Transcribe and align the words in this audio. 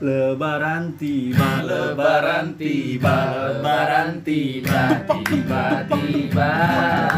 Lebaran 0.00 0.96
tiba, 0.96 1.60
lebaran 1.60 2.56
tiba, 2.56 3.16
lebaran 3.52 4.24
tiba, 4.24 5.04
tiba 5.04 5.84
tiba 5.92 6.50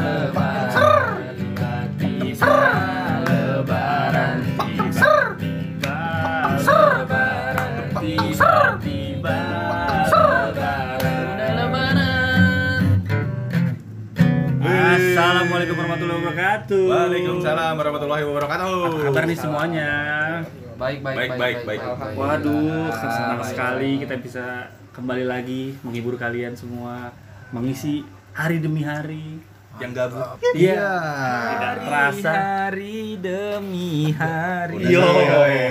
lebaran 0.03 1.31
tiba 1.39 1.71
tiba 1.95 2.59
lebaran 3.23 4.43
tiba 4.59 5.15
tiba 5.39 5.99
lebaran 6.59 7.71
tiba 8.03 8.55
tiba 8.83 9.39
lebaran 11.55 12.83
Assalamualaikum 14.59 15.75
warahmatullahi 15.79 16.19
wabarakatuh. 16.19 16.83
Waalaikumsalam 16.91 17.73
warahmatullahi 17.79 18.25
wabarakatuh. 18.27 18.75
Apa 18.91 18.99
kabar 19.07 19.23
nih 19.31 19.39
semuanya? 19.39 19.91
Baik, 20.79 20.99
baik, 21.05 21.17
Baik, 21.17 21.31
baik, 21.37 21.59
baik. 21.67 21.81
Waduh, 22.17 22.89
senang 22.93 23.43
sekali 23.45 24.01
kita 24.01 24.15
bisa 24.19 24.45
kembali 24.93 25.25
lagi 25.25 25.77
menghibur 25.81 26.17
kalian 26.21 26.53
semua, 26.57 27.13
mengisi 27.53 28.05
hari 28.33 28.61
demi 28.61 28.85
hari. 28.85 29.41
Yang 29.81 29.93
gabut. 29.97 30.37
Iya, 30.53 30.93
tidak 31.49 31.75
terasa. 31.81 32.33
hari 32.69 33.17
demi 33.17 34.13
hari. 34.13 34.85
Yo. 34.85 35.01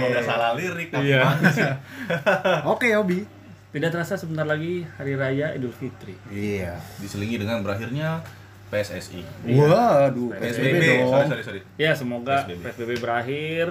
udah 0.10 0.24
salah 0.26 0.52
lirik. 0.58 0.90
tapi 0.90 1.14
Iya. 1.14 1.22
ya. 1.54 1.72
Oke, 2.74 2.90
Obi. 2.98 3.22
Tidak 3.72 3.88
terasa 3.88 4.20
sebentar 4.20 4.44
lagi 4.44 4.84
hari 5.00 5.14
raya 5.16 5.54
Idul 5.54 5.72
Fitri. 5.72 6.18
Iya. 6.28 6.82
Diselingi 6.98 7.40
dengan 7.40 7.62
berakhirnya 7.64 8.20
PSSI. 8.74 9.22
Waduh, 9.48 10.34
PSBB. 10.34 10.42
PSBB 10.42 10.84
dong. 10.84 11.12
Sorry, 11.14 11.28
sorry, 11.30 11.44
sorry. 11.46 11.62
Ya, 11.78 11.92
semoga 11.94 12.44
PSBB. 12.44 12.64
PSBB 12.68 12.92
berakhir, 13.00 13.66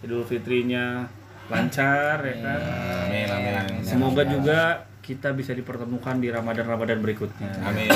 Idul 0.00 0.22
Fitrinya 0.22 1.04
lancar 1.46 2.20
ya 2.20 2.36
kan. 2.38 2.60
Amin, 3.06 3.26
amin. 3.26 3.80
Semoga 3.80 4.22
juga 4.22 4.60
kita 5.00 5.32
bisa 5.32 5.56
dipertemukan 5.56 6.20
di 6.20 6.28
Ramadan-Ramadan 6.28 7.00
berikutnya. 7.00 7.48
Amin. 7.62 7.88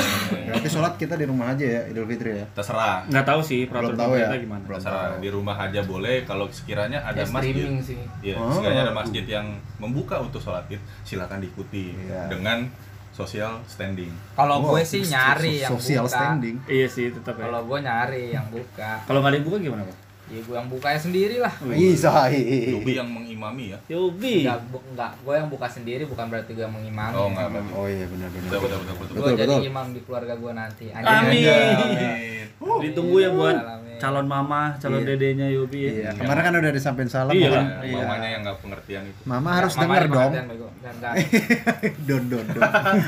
Berarti 0.49 0.65
sholat 0.65 0.97
kita 0.97 1.13
di 1.13 1.23
rumah 1.23 1.53
aja 1.53 1.61
ya, 1.61 1.81
Idul 1.85 2.09
Fitri 2.09 2.33
ya. 2.35 2.45
Terserah. 2.49 3.05
Nggak 3.05 3.21
tahu 3.23 3.39
sih 3.39 3.69
peraturan 3.69 3.93
tahu 3.95 4.13
ya. 4.17 4.33
gimana. 4.33 4.65
Belum 4.65 4.81
Terserah. 4.81 5.05
tahu. 5.07 5.21
Di 5.21 5.29
rumah 5.29 5.55
aja 5.59 5.81
boleh 5.83 6.15
kalau 6.23 6.49
sekiranya 6.49 7.05
ada 7.05 7.21
Ya, 7.21 7.29
masjid. 7.29 7.53
streaming 7.53 7.77
sih. 7.79 8.01
Iya, 8.23 8.35
Oh. 8.35 8.49
sekiranya 8.51 8.89
ada 8.89 8.95
masjid 8.95 9.25
yang 9.27 9.45
membuka 9.77 10.17
untuk 10.17 10.41
sholat 10.41 10.65
id, 10.67 10.81
silakan 11.03 11.37
diikuti 11.39 11.93
Iya. 11.93 12.27
dengan 12.27 12.65
social 13.13 13.61
standing. 13.63 14.09
Kalau 14.33 14.57
Wow, 14.59 14.73
gue 14.73 14.81
sih 14.83 15.05
nyari 15.05 15.61
yang 15.61 15.69
social 15.71 16.09
buka. 16.09 16.17
standing. 16.17 16.55
Iya 16.65 16.87
sih, 16.89 17.13
tetap 17.13 17.37
ya. 17.37 17.45
Kalau 17.45 17.61
gue 17.61 17.77
nyari 17.79 18.33
yang 18.33 18.49
buka. 18.49 19.05
Kalau 19.05 19.21
nggak 19.21 19.29
ada 19.29 19.37
yang 19.37 19.45
buka 19.45 19.57
gimana, 19.61 19.81
Pak? 19.85 19.97
Ya 20.33 20.41
gue 20.41 20.55
yang 20.55 20.65
bukanya 20.67 20.97
sendiri 20.97 21.35
lah. 21.37 21.53
Bisa. 21.61 22.09
Yobi 22.27 22.93
yang 22.95 23.05
mengimami 23.05 23.69
ya. 23.69 23.79
Yobi. 23.87 24.41
Enggak, 24.41 24.59
bu- 24.67 24.81
enggak. 24.87 25.11
Gue 25.19 25.33
yang 25.35 25.47
buka 25.47 25.67
sendiri 25.67 26.03
bukan 26.03 26.25
berarti 26.27 26.51
gue 26.51 26.63
yang 26.63 26.73
mengimami. 26.73 27.13
Oh, 27.13 27.29
enggak 27.29 27.47
berarti. 27.47 27.71
Oh 27.71 27.85
iya 27.85 28.05
benar 28.05 28.27
benar. 28.27 28.49
Betul, 28.49 28.59
betul, 28.59 28.79
betul, 28.79 28.95
betul. 28.95 29.13
Gue 29.13 29.21
Betul, 29.23 29.33
jadi 29.37 29.53
betul. 29.53 29.69
imam 29.69 29.85
di 29.87 29.99
keluarga 30.01 30.33
gue 30.33 30.51
nanti. 30.51 30.85
Amin. 30.89 31.45
Amin. 31.45 32.45
Ditunggu 32.81 33.17
ya 33.19 33.29
buat 33.29 33.53
Amin. 33.55 33.95
calon 33.95 34.25
mama, 34.25 34.61
calon 34.77 34.99
Iya. 34.99 35.07
dedenya 35.09 35.47
Yobi 35.47 35.79
ya. 35.79 35.91
Iya, 35.93 36.09
kemarin 36.15 36.41
kan 36.41 36.53
udah 36.55 36.71
disampaikan 36.71 37.09
salam 37.11 37.31
Iya. 37.31 37.49
mohon. 37.51 37.65
Ya, 37.83 37.95
mamanya 37.99 38.27
yang 38.29 38.41
nggak 38.41 38.57
pengertian 38.59 39.03
itu. 39.05 39.19
Mama 39.23 39.49
harus 39.53 39.73
Mama 39.75 39.83
denger 39.85 40.05
dong. 40.09 40.31
enggak. 40.33 41.13
don 42.07 42.23
don 42.25 42.45
don. 42.49 42.63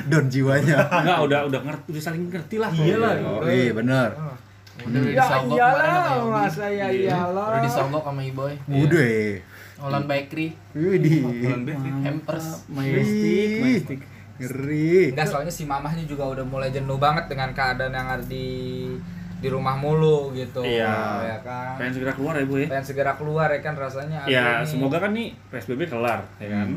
Don 0.05 0.25
jiwanya. 0.27 0.77
Enggak, 0.93 1.19
udah 1.23 1.39
udah 1.45 1.61
ngerti, 1.63 1.87
udah 1.89 2.03
saling 2.03 2.23
ngerti 2.27 2.55
lah. 2.57 2.69
Iyalah. 2.69 3.11
Oh, 3.23 3.47
iya 3.47 3.71
benar. 3.71 4.09
Udah 4.77 5.01
Ya 5.01 5.11
disogok 5.17 5.55
kemarin 5.55 5.87
sama 5.87 6.03
iyalah, 6.11 6.27
masa 6.27 6.65
ya 6.67 6.87
iyalah. 6.89 7.47
Udah 7.47 7.61
disogok 7.63 8.03
sama 8.03 8.21
Iboy. 8.21 8.53
Udah. 8.67 9.07
Olan 9.75 10.03
Bakery, 10.05 10.47
Widih. 10.71 11.19
Bulan 11.21 11.61
Betri. 11.63 11.89
Hampers. 12.01 12.47
Majestic, 12.67 13.49
majestic. 13.59 13.99
Ngeri. 14.35 15.11
Enggak, 15.11 15.27
soalnya 15.27 15.47
si 15.49 15.63
mamahnya 15.63 16.03
juga 16.03 16.27
udah 16.29 16.43
mulai 16.43 16.67
jenuh 16.69 16.95
banget 16.95 17.27
dengan 17.27 17.51
keadaan 17.51 17.91
yang 17.91 18.07
ada 18.09 18.23
di 18.23 18.47
di 19.35 19.47
rumah 19.47 19.75
mulu 19.75 20.31
gitu. 20.31 20.59
Iya. 20.59 20.95
Ya 21.21 21.37
kan. 21.39 21.75
Pengen 21.77 21.91
segera 21.93 22.11
keluar 22.11 22.33
ya, 22.33 22.43
Bu 22.43 22.55
ya. 22.57 22.67
pengen 22.67 22.83
segera 22.83 23.11
keluar 23.13 23.47
ya 23.47 23.59
kan 23.61 23.75
rasanya 23.75 24.23
Ya, 24.25 24.59
ini- 24.59 24.67
semoga 24.69 24.97
kan 24.97 25.11
nih 25.11 25.35
PSBB 25.49 25.87
kelar, 25.87 26.23
ya 26.37 26.49
kan. 26.49 26.69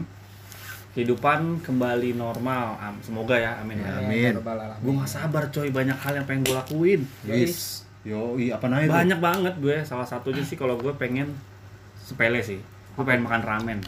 Kehidupan 0.90 1.38
kembali 1.60 2.10
normal. 2.12 2.74
Am- 2.76 2.98
Semoga 2.98 3.38
ya, 3.38 3.58
amin. 3.58 3.78
Ya, 3.78 4.02
Amin. 4.02 4.32
rabbal 4.34 4.58
alamin. 4.58 4.82
Gue 4.82 4.92
gak 4.98 5.10
sabar 5.12 5.42
coy, 5.48 5.70
banyak 5.70 5.94
hal 5.94 6.12
yang 6.14 6.26
pengen 6.26 6.42
gue 6.42 6.56
lakuin. 6.56 7.00
Wis. 7.24 7.86
Yo, 8.08 8.34
iya 8.34 8.56
apa 8.56 8.66
namanya? 8.66 8.86
itu? 8.86 8.94
Banyak 8.96 9.18
banget 9.20 9.54
gue. 9.58 9.76
Salah 9.84 10.08
satunya 10.08 10.40
sih 10.40 10.56
kalau 10.56 10.74
gue 10.74 10.92
pengen 10.96 11.28
sepele 11.98 12.40
sih. 12.40 12.56
Gue 12.96 13.04
pengen 13.04 13.28
makan 13.28 13.42
ramen. 13.44 13.78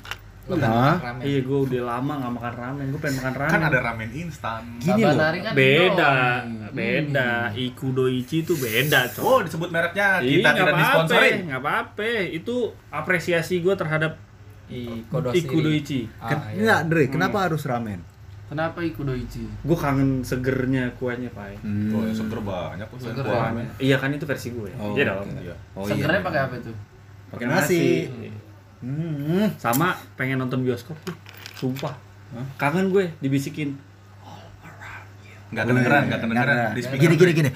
Lo 0.45 0.57
ramen. 0.57 1.23
Iya, 1.23 1.41
gue 1.41 1.59
udah 1.63 1.83
lama 1.87 2.13
gak 2.19 2.33
makan 2.33 2.55
ramen. 2.55 2.85
Gue 2.91 3.01
pengen 3.01 3.17
makan 3.19 3.35
ramen. 3.39 3.53
Kan 3.55 3.63
ada 3.65 3.79
ramen 3.81 4.11
instan. 4.11 4.63
Gini 4.77 5.01
loh. 5.01 5.15
Kan 5.15 5.55
beda, 5.55 6.13
Indomie. 6.43 6.75
beda. 6.75 7.31
Ikudoichi 7.51 8.37
itu 8.43 8.55
beda, 8.55 9.09
coy. 9.11 9.23
Oh, 9.23 9.41
disebut 9.41 9.69
mereknya. 9.71 10.19
Iya, 10.19 10.29
Kita 10.37 10.49
nggak 10.49 10.57
tidak 10.59 10.69
apa-apa, 10.69 10.83
disponsorin. 10.83 11.37
nggak 11.47 11.61
apa-apa. 11.61 12.09
Itu 12.29 12.57
apresiasi 12.91 13.55
gue 13.59 13.75
terhadap 13.75 14.13
Ikodoshiri. 14.69 15.43
Ikudoichi. 15.43 16.01
Ah, 16.19 16.29
Ken- 16.29 16.45
iya. 16.47 16.59
Enggak, 16.61 16.81
Dre, 16.87 17.05
kenapa 17.09 17.39
harus 17.43 17.63
ramen? 17.65 18.01
Kenapa 18.51 18.83
Ikudoichi? 18.83 19.47
Gue 19.63 19.79
kangen 19.79 20.27
segernya 20.27 20.91
kuahnya, 20.99 21.31
Pak. 21.31 21.63
Hmm. 21.63 21.95
Oh, 21.95 22.03
seger 22.11 22.43
banyak 22.43 22.83
kok 22.83 22.99
Seger 22.99 23.23
kuah. 23.23 23.55
ya. 23.55 23.65
Iya 23.79 23.97
kan 24.03 24.11
itu 24.11 24.27
versi 24.27 24.51
gue. 24.51 24.75
Oh, 24.75 24.91
iya 24.99 25.07
dong. 25.07 25.23
Iya. 25.39 25.55
Oh 25.79 25.87
Segernya 25.87 26.19
iya. 26.19 26.27
pakai 26.27 26.41
apa 26.51 26.55
tuh? 26.59 26.75
Pakai 27.31 27.47
nasi. 27.47 28.11
Hmm. 28.83 29.47
Sama 29.55 29.95
pengen 30.19 30.43
nonton 30.43 30.67
bioskop 30.67 30.99
tuh. 31.07 31.15
Sumpah. 31.55 31.95
Kangen 32.59 32.91
gue 32.91 33.15
dibisikin. 33.23 33.79
Nggak 35.51 35.65
kedengeran, 35.67 36.03
nggak 36.11 36.21
kedengeran. 36.23 36.55
Nggak. 36.55 36.83
speaker 36.83 36.99
Gini 36.99 37.15
tuh. 37.15 37.23
gini 37.23 37.33
gini. 37.35 37.51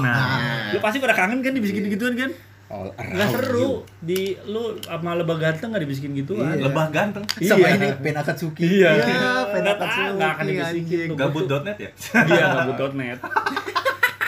Nah, 0.00 0.72
lu 0.72 0.78
pasti 0.80 0.98
pada 1.00 1.12
kangen 1.12 1.40
kan 1.40 1.52
dibisikin 1.52 1.88
gituan 1.88 2.16
kan? 2.16 2.30
All 2.72 2.88
Nggak 2.88 3.04
around 3.28 3.36
seru. 3.36 3.60
you. 3.60 3.72
Di 4.00 4.20
lu 4.44 4.62
sama 4.80 5.12
lebah 5.12 5.36
ganteng 5.36 5.68
nggak 5.68 5.84
dibisikin 5.84 6.16
gituan. 6.16 6.48
Iya. 6.50 6.64
Lebah 6.64 6.86
ganteng. 6.88 7.20
Sama 7.36 7.60
Iya. 7.62 7.76
ini 7.76 7.88
Pen 8.00 8.16
Akatsuki. 8.16 8.62
Iya. 8.64 8.90
Pen 9.46 9.60
Nggak 9.60 9.76
Akatsuki. 9.76 10.00
tahu, 10.02 10.16
nggak 10.16 10.30
akan 10.30 10.44
dibisikin 10.46 10.80
anjing. 10.82 11.06
tuh. 11.06 11.16
Gabut.net 11.18 11.76
ya? 11.78 11.90
Iya, 12.24 12.44
gabut.net. 12.56 13.18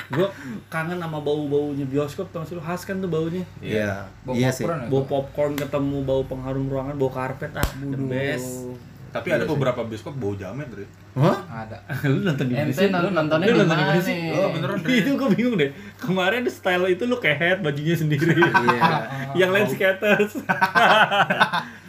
gue 0.07 0.29
kangen 0.69 1.01
sama 1.01 1.19
bau-baunya 1.19 1.83
bioskop 1.85 2.29
tau 2.29 2.39
gak 2.39 2.47
sih 2.47 2.55
lu 2.55 2.63
khas 2.63 2.85
kan 2.85 2.97
tuh 2.97 3.09
baunya 3.09 3.41
Iya. 3.59 4.05
Bau 4.21 4.37
Iya 4.37 4.53
sih. 4.53 4.63
popcorn 4.63 4.79
ya? 4.79 4.89
bau 4.89 5.03
popcorn 5.03 5.53
ketemu 5.57 5.99
bau 6.05 6.23
pengharum 6.23 6.67
ruangan 6.69 6.95
bau 6.95 7.09
karpet 7.09 7.51
ah 7.53 7.65
the 7.81 7.99
best 7.99 8.69
Tapi 9.15 9.29
ada 9.31 9.47
beberapa 9.47 9.81
bioskop 9.81 10.11
bau 10.13 10.35
jamet, 10.35 10.67
Dre. 10.67 10.91
Hah? 11.15 11.39
Ada. 11.63 11.79
lu 12.05 12.21
nonton 12.21 12.45
di 12.45 12.55
Ente 12.57 12.91
lu 12.91 13.09
nontonnya 13.09 13.47
Lu 13.47 13.55
di 13.55 13.61
nonton 13.63 13.77
di 13.77 13.85
mana 13.87 14.03
sih? 14.03 14.19
Oh, 14.35 14.51
beneran, 14.51 14.79
Dre. 14.83 14.91
itu 14.93 15.11
gue 15.15 15.29
bingung 15.31 15.55
deh 15.55 15.71
kemarin 15.97 16.43
style 16.49 16.91
itu 16.91 17.07
lu 17.07 17.17
kayak 17.17 17.39
head 17.39 17.59
bajunya 17.63 17.95
sendiri 17.95 18.35
Iya. 18.35 18.91
yang 19.39 19.51
lain 19.51 19.71
skaters 19.71 20.35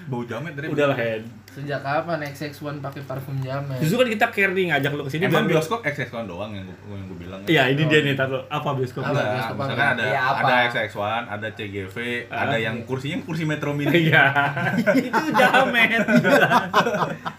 Bau 0.05 0.21
jamet, 0.21 0.53
Dre. 0.53 0.67
udah 0.67 0.87
lah 0.87 0.95
head 0.95 1.23
Sejak 1.47 1.79
kapan 1.79 2.19
XX1 2.21 2.51
pakai 2.77 3.01
parfum 3.03 3.33
jamet? 3.37 3.79
justru 3.79 3.95
kan 3.95 4.07
kita 4.07 4.25
care 4.27 4.51
nih 4.51 4.65
ngajak 4.69 4.91
lu 4.91 5.01
ke 5.01 5.09
sini 5.09 5.23
Emang 5.25 5.43
biar- 5.43 5.55
bioskop 5.55 5.79
XX1 5.81 6.25
doang 6.25 6.51
yang 6.51 6.67
gua, 6.67 6.93
yang 6.93 7.05
gua 7.05 7.17
bilang. 7.17 7.39
iya 7.45 7.63
ini 7.65 7.83
dia 7.85 7.99
nih 8.01 8.13
taruh 8.13 8.43
apa 8.45 8.69
bioskop 8.71 9.01
Apa? 9.01 9.15
Bioskop 9.15 9.55
apa? 9.55 9.63
misalkan 9.65 9.87
ada 9.89 10.03
Iya, 10.05 10.21
apa? 10.21 10.39
ada 10.41 10.55
XX1, 10.67 10.99
ada 11.25 11.47
CGV, 11.49 11.95
ada 12.27 12.55
yang 12.57 12.75
kursinya 12.83 13.17
kursi 13.21 13.43
Metro 13.43 13.71
Mini. 13.71 13.97
iya 14.05 14.25
itu 14.99 15.23
jamet 15.31 16.03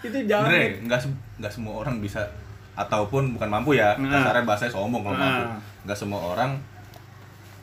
itu 0.03 0.17
Dre, 0.17 0.25
jamet 0.25 0.73
nggak 0.83 0.99
se- 0.99 1.13
nggak 1.37 1.53
semua 1.53 1.75
orang 1.79 1.99
bisa 1.99 2.25
ataupun 2.75 3.33
bukan 3.33 3.49
mampu 3.49 3.73
ya, 3.75 3.97
Nah. 3.97 4.21
kasarnya 4.21 4.45
bahasanya 4.45 4.69
sombong 4.71 5.01
kalau 5.03 5.15
mampu. 5.15 5.43
Nah. 5.45 5.57
Nggak 5.83 5.99
semua 5.99 6.21
orang 6.27 6.51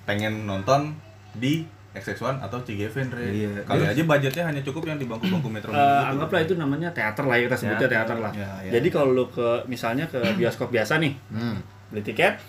pengen 0.04 0.44
nonton 0.44 0.94
di 1.34 1.66
XX1 1.94 2.42
atau 2.42 2.58
CGV, 2.60 2.96
Dre. 3.06 3.26
Iya. 3.26 3.52
Kali 3.64 3.86
aja 3.86 4.02
budgetnya 4.04 4.44
hanya 4.46 4.62
cukup 4.62 4.84
yang 4.84 4.98
di 4.98 5.06
bangku-bangku 5.06 5.46
Metro 5.48 5.70
gitu. 5.70 5.78
anggaplah 5.78 6.42
itu 6.42 6.54
namanya 6.54 6.90
teater 6.90 7.22
lah 7.24 7.36
ya 7.36 7.44
kita 7.46 7.56
sebutnya 7.56 7.80
Teater. 7.84 7.94
teater 8.02 8.18
lah. 8.20 8.32
Ya, 8.34 8.50
ya. 8.62 8.72
Jadi 8.74 8.88
kalau 8.90 9.10
lu 9.12 9.26
ke 9.28 9.48
misalnya 9.66 10.06
ke 10.06 10.18
bioskop 10.34 10.70
biasa 10.70 10.98
nih, 10.98 11.14
Hmm. 11.30 11.62
beli 11.90 12.02
tiket, 12.02 12.42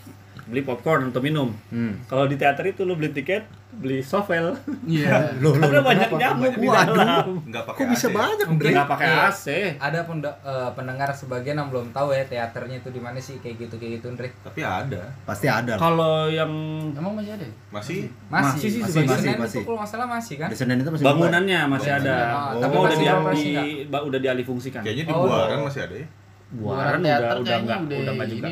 beli 0.46 0.60
popcorn 0.60 1.12
untuk 1.12 1.20
minum. 1.20 1.52
Hmm. 1.68 2.00
Kalau 2.04 2.24
di 2.24 2.34
teater 2.34 2.64
itu 2.66 2.82
lu 2.82 2.94
beli 2.94 3.10
tiket, 3.10 3.44
beli 3.76 3.98
sovel. 4.00 4.54
Iya. 4.82 5.28
Loh, 5.42 5.54
loh, 5.54 5.80
banyak 5.80 6.10
nyamuk 6.10 6.54
di 6.54 6.66
Waduh. 6.66 6.94
dalam. 6.94 7.26
Nggak 7.42 7.64
pakai 7.64 7.80
Kok 7.80 7.90
bisa 7.90 8.06
AC. 8.06 8.14
banyak, 8.14 8.46
Mungkin 8.46 8.60
Dre? 8.60 8.70
Nggak 8.72 8.88
pakai 8.88 9.06
Iya. 9.06 9.22
AC. 9.26 9.46
Ada 9.76 9.98
penda- 10.02 10.38
eh, 10.40 10.70
pendengar 10.72 11.08
sebagian 11.10 11.56
yang 11.56 11.68
belum 11.68 11.86
tahu 11.90 12.08
ya 12.10 12.24
teaternya 12.24 12.76
itu 12.78 12.88
di 12.88 13.00
mana 13.00 13.18
sih 13.18 13.36
kayak 13.38 13.56
gitu 13.60 13.74
kayak 13.76 13.92
gitu 13.98 14.06
Andre. 14.08 14.28
Tapi 14.40 14.60
ada. 14.60 15.02
Pasti 15.22 15.46
ada. 15.46 15.74
Kalau 15.74 16.26
yang 16.26 16.50
Emang 16.90 17.12
masih 17.14 17.32
ada? 17.32 17.44
ya? 17.44 17.52
Masih 17.70 17.98
Masih 18.26 18.68
sih, 18.68 18.80
masih. 18.80 19.02
Senin 19.04 19.36
Masih. 19.36 19.60
itu 19.60 19.66
kalau 19.66 19.78
nggak 19.78 19.90
salah 19.90 20.06
masih 20.06 20.34
kan? 20.36 20.48
Di 20.48 20.56
itu 20.56 20.90
masih 20.90 21.04
bangunannya 21.04 21.60
masih 21.66 21.90
ada, 21.92 22.16
Bangunannya, 22.54 22.60
tapi 22.60 22.74
tapi 22.74 22.76
udah 22.76 23.16
masih 23.24 23.52
di, 23.54 23.66
di- 23.86 24.04
udah 24.04 24.20
dialih 24.20 24.44
fungsikan. 24.44 24.80
kayaknya 24.82 25.04
di 25.06 25.12
Oh. 25.14 25.24
Buaran 25.24 25.58
masih 25.62 25.80
ada 25.84 25.94
ya. 25.96 26.06
Buaran 26.54 26.98
udah 27.00 27.16
udah 27.40 27.56
enggak, 27.58 27.78
udah 27.84 28.12
enggak 28.14 28.28
juga. 28.28 28.46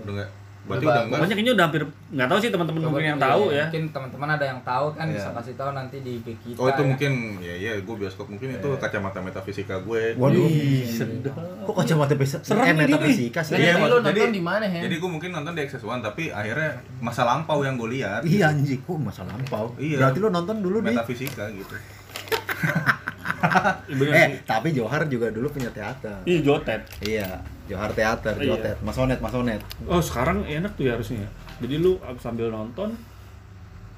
Udah 0.00 0.12
nggak? 0.14 0.28
Berarti 0.70 0.86
Udah 0.86 1.02
enggak. 1.02 1.18
Pokoknya 1.18 1.34
kayaknya 1.34 1.52
udah 1.52 1.64
hampir 1.66 1.82
nggak 2.10 2.28
tahu 2.30 2.38
sih 2.38 2.50
teman-teman 2.50 2.80
mungkin 2.84 3.06
yang 3.08 3.20
tahu 3.20 3.42
ya. 3.50 3.64
Mungkin 3.66 3.84
teman-teman 3.90 4.28
ada 4.30 4.44
yang 4.46 4.60
tahu 4.62 4.86
kan 4.92 5.04
Iya. 5.04 5.14
bisa 5.16 5.28
kasih 5.34 5.54
tahu 5.54 5.70
nanti 5.72 5.96
di 5.98 6.12
IG 6.16 6.26
kita. 6.40 6.56
Oh 6.56 6.66
itu 6.66 6.78
ya. 6.78 6.86
mungkin 6.86 7.12
ya 7.40 7.54
ya 7.56 7.72
gue 7.76 7.94
bioskop 7.96 8.26
mungkin 8.26 8.48
itu 8.52 8.68
kacamata 8.78 9.18
metafisika 9.18 9.74
gue. 9.80 10.02
Waduh. 10.14 10.46
Wih, 10.46 10.86
sedap. 10.86 11.34
Kok 11.60 11.74
kacamata 11.76 12.14
bisa 12.14 12.38
Serem 12.40 12.62
eh 12.62 12.70
ini 12.70 12.80
metafisika 12.86 13.40
sih? 13.42 13.52
Jadi 13.52 13.64
Iya, 13.66 13.74
lu 13.76 13.98
nonton 13.98 14.14
jadi- 14.14 14.30
di 14.30 14.40
mana, 14.40 14.64
Hen? 14.64 14.82
Jadi 14.84 14.94
gue 14.96 15.10
mungkin 15.10 15.30
nonton 15.32 15.52
di 15.52 15.60
Access 15.60 15.82
One 15.82 15.98
tapi 16.00 16.30
akhirnya 16.30 16.70
masa 16.98 17.26
lampau 17.26 17.60
yang 17.60 17.74
gue 17.74 17.90
lihat. 17.92 18.22
Iya 18.22 18.52
anjing, 18.52 18.78
kok 18.78 18.94
masa 18.96 19.24
lampau. 19.24 19.74
Iya. 19.74 19.98
Berarti 19.98 20.18
lu 20.18 20.28
nonton 20.28 20.56
dulu 20.60 20.78
di 20.80 20.92
Metafisika 20.92 21.50
gitu. 21.50 21.74
Iya, 23.40 23.96
bener 23.98 24.12
Eh, 24.12 24.26
sih. 24.28 24.36
tapi 24.44 24.68
Johar 24.70 25.02
juga 25.06 25.26
dulu 25.28 25.48
punya 25.48 25.68
teater. 25.68 26.20
Iya 26.22 26.38
jotet. 26.40 26.82
Iya, 27.00 27.28
Johar 27.66 27.90
teater, 27.90 28.34
Iya. 28.34 28.46
Jotet, 28.50 28.76
Masonet, 28.80 29.18
Masonet. 29.18 29.60
Oh 29.84 29.98
sekarang 29.98 30.42
enak 30.42 30.72
tuh 30.74 30.84
ya 30.84 30.94
harusnya. 30.94 31.20
ya. 31.20 31.28
Jadi 31.60 31.74
lu 31.78 31.92
sambil 32.16 32.48
nonton, 32.48 32.92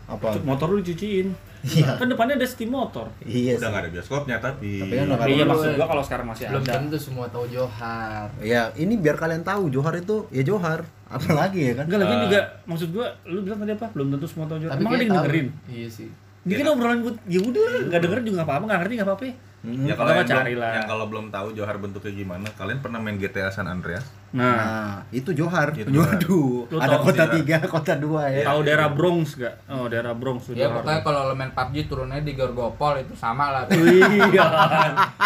Apa? 0.05 0.35
motor 0.43 0.69
lu 0.69 0.79
dicuciin. 0.79 1.31
Iya. 1.62 1.94
Kan 1.94 2.06
depannya 2.06 2.35
ada 2.35 2.43
steam 2.44 2.71
motor. 2.71 3.06
Iya 3.21 3.55
Udah 3.55 3.71
nggak 3.71 3.83
ada 3.83 3.91
bioskopnya 3.93 4.37
tapi. 4.37 4.83
Tapi 4.83 4.94
kan 4.97 5.06
udah 5.09 5.27
iya 5.27 5.44
maksud 5.44 5.71
gua 5.73 5.87
kalau 5.87 6.03
sekarang 6.03 6.27
masih 6.27 6.44
Belum 6.49 6.59
ada. 6.61 6.73
tentu 6.75 6.99
semua 6.99 7.27
tahu 7.29 7.47
Johar. 7.47 8.27
Ya, 8.41 8.75
ini 8.75 8.94
biar 8.97 9.15
kalian 9.15 9.43
tahu 9.43 9.71
Johar 9.71 9.94
itu 9.94 10.27
ya 10.29 10.43
Johar. 10.43 10.83
Apalagi 11.06 11.61
ya 11.62 11.75
kan? 11.77 11.87
Enggak 11.87 12.00
lagi 12.03 12.15
Eh. 12.15 12.23
juga 12.25 12.41
maksud 12.65 12.89
gua 12.91 13.06
lu 13.25 13.41
bilang 13.41 13.59
tadi 13.59 13.73
apa? 13.73 13.87
Belum 13.91 14.11
tentu 14.11 14.27
semua 14.27 14.44
tahu 14.44 14.59
jotet. 14.59 14.75
Tapi 14.75 14.83
Emang 14.83 14.93
ada 14.93 15.00
yang 15.00 15.15
dengerin? 15.17 15.47
Iya 15.69 15.89
sih. 15.89 16.09
Ini 16.43 16.55
kan 16.56 16.67
obrolan 16.69 16.99
gua 17.00 17.15
ya 17.25 17.39
udah 17.39 17.62
enggak 17.83 18.00
dengerin 18.00 18.23
juga 18.23 18.35
enggak 18.37 18.49
apa-apa, 18.49 18.65
enggak 18.65 18.79
ngerti 18.81 18.94
enggak 18.94 19.09
apa-apa. 19.09 19.25
Hmm. 19.62 19.87
Ya 19.87 19.94
kalau 19.94 20.11
yang, 20.11 20.19
belum- 20.19 20.35
carilah. 20.35 20.73
yang 20.75 20.89
kalau 20.91 21.05
belum 21.06 21.27
tahu 21.31 21.49
Johar 21.55 21.77
bentuknya 21.79 22.12
gimana, 22.12 22.50
kalian 22.53 22.83
pernah 22.83 22.99
main 22.99 23.15
GTA 23.15 23.47
San 23.47 23.65
Andreas? 23.65 24.03
Nah, 24.33 24.43
Nah, 24.59 24.94
itu 25.09 25.31
Johar. 25.31 25.71
Itu 25.71 25.87
Johar. 25.89 26.19
Waduh, 26.19 26.67
Lu 26.67 26.77
ada 26.77 26.99
kota 26.99 27.31
tiga, 27.31 27.62
kota 27.71 27.94
dua 27.94 28.27
ya. 28.27 28.43
tahu 28.43 28.67
daerah 28.67 28.91
Bronx 28.91 29.39
enggak? 29.39 29.55
Oh, 29.69 29.87
daerah 29.87 30.11
Bronx 30.12 30.50
Ya 30.50 30.67
sudah. 30.67 30.83
pokoknya 30.83 31.00
kalau 31.00 31.21
lo 31.25 31.35
main 31.37 31.53
PUBG 31.53 31.87
turunnya 31.87 32.19
di 32.19 32.35
Gorgopol 32.35 32.99
itu 32.99 33.15
sama 33.15 33.53
lah. 33.53 33.62
Iya. 33.71 34.43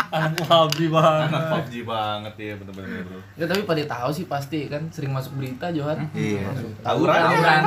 Anak 0.07 0.37
Wabi 0.39 0.87
banget. 0.87 1.29
Anak 1.29 1.45
PUBG 1.51 1.75
banget 1.83 2.35
ya 2.37 2.53
bener-bener 2.57 3.01
bro. 3.03 3.19
Ya 3.35 3.45
tapi 3.47 3.63
pada 3.63 3.83
tahu 3.89 4.11
sih 4.13 4.25
pasti 4.27 4.69
kan 4.69 4.85
sering 4.91 5.11
masuk 5.11 5.33
berita 5.35 5.73
Johar. 5.73 5.97
Iya. 6.13 6.45
Tawuran. 6.83 7.17
Tawuran. 7.25 7.61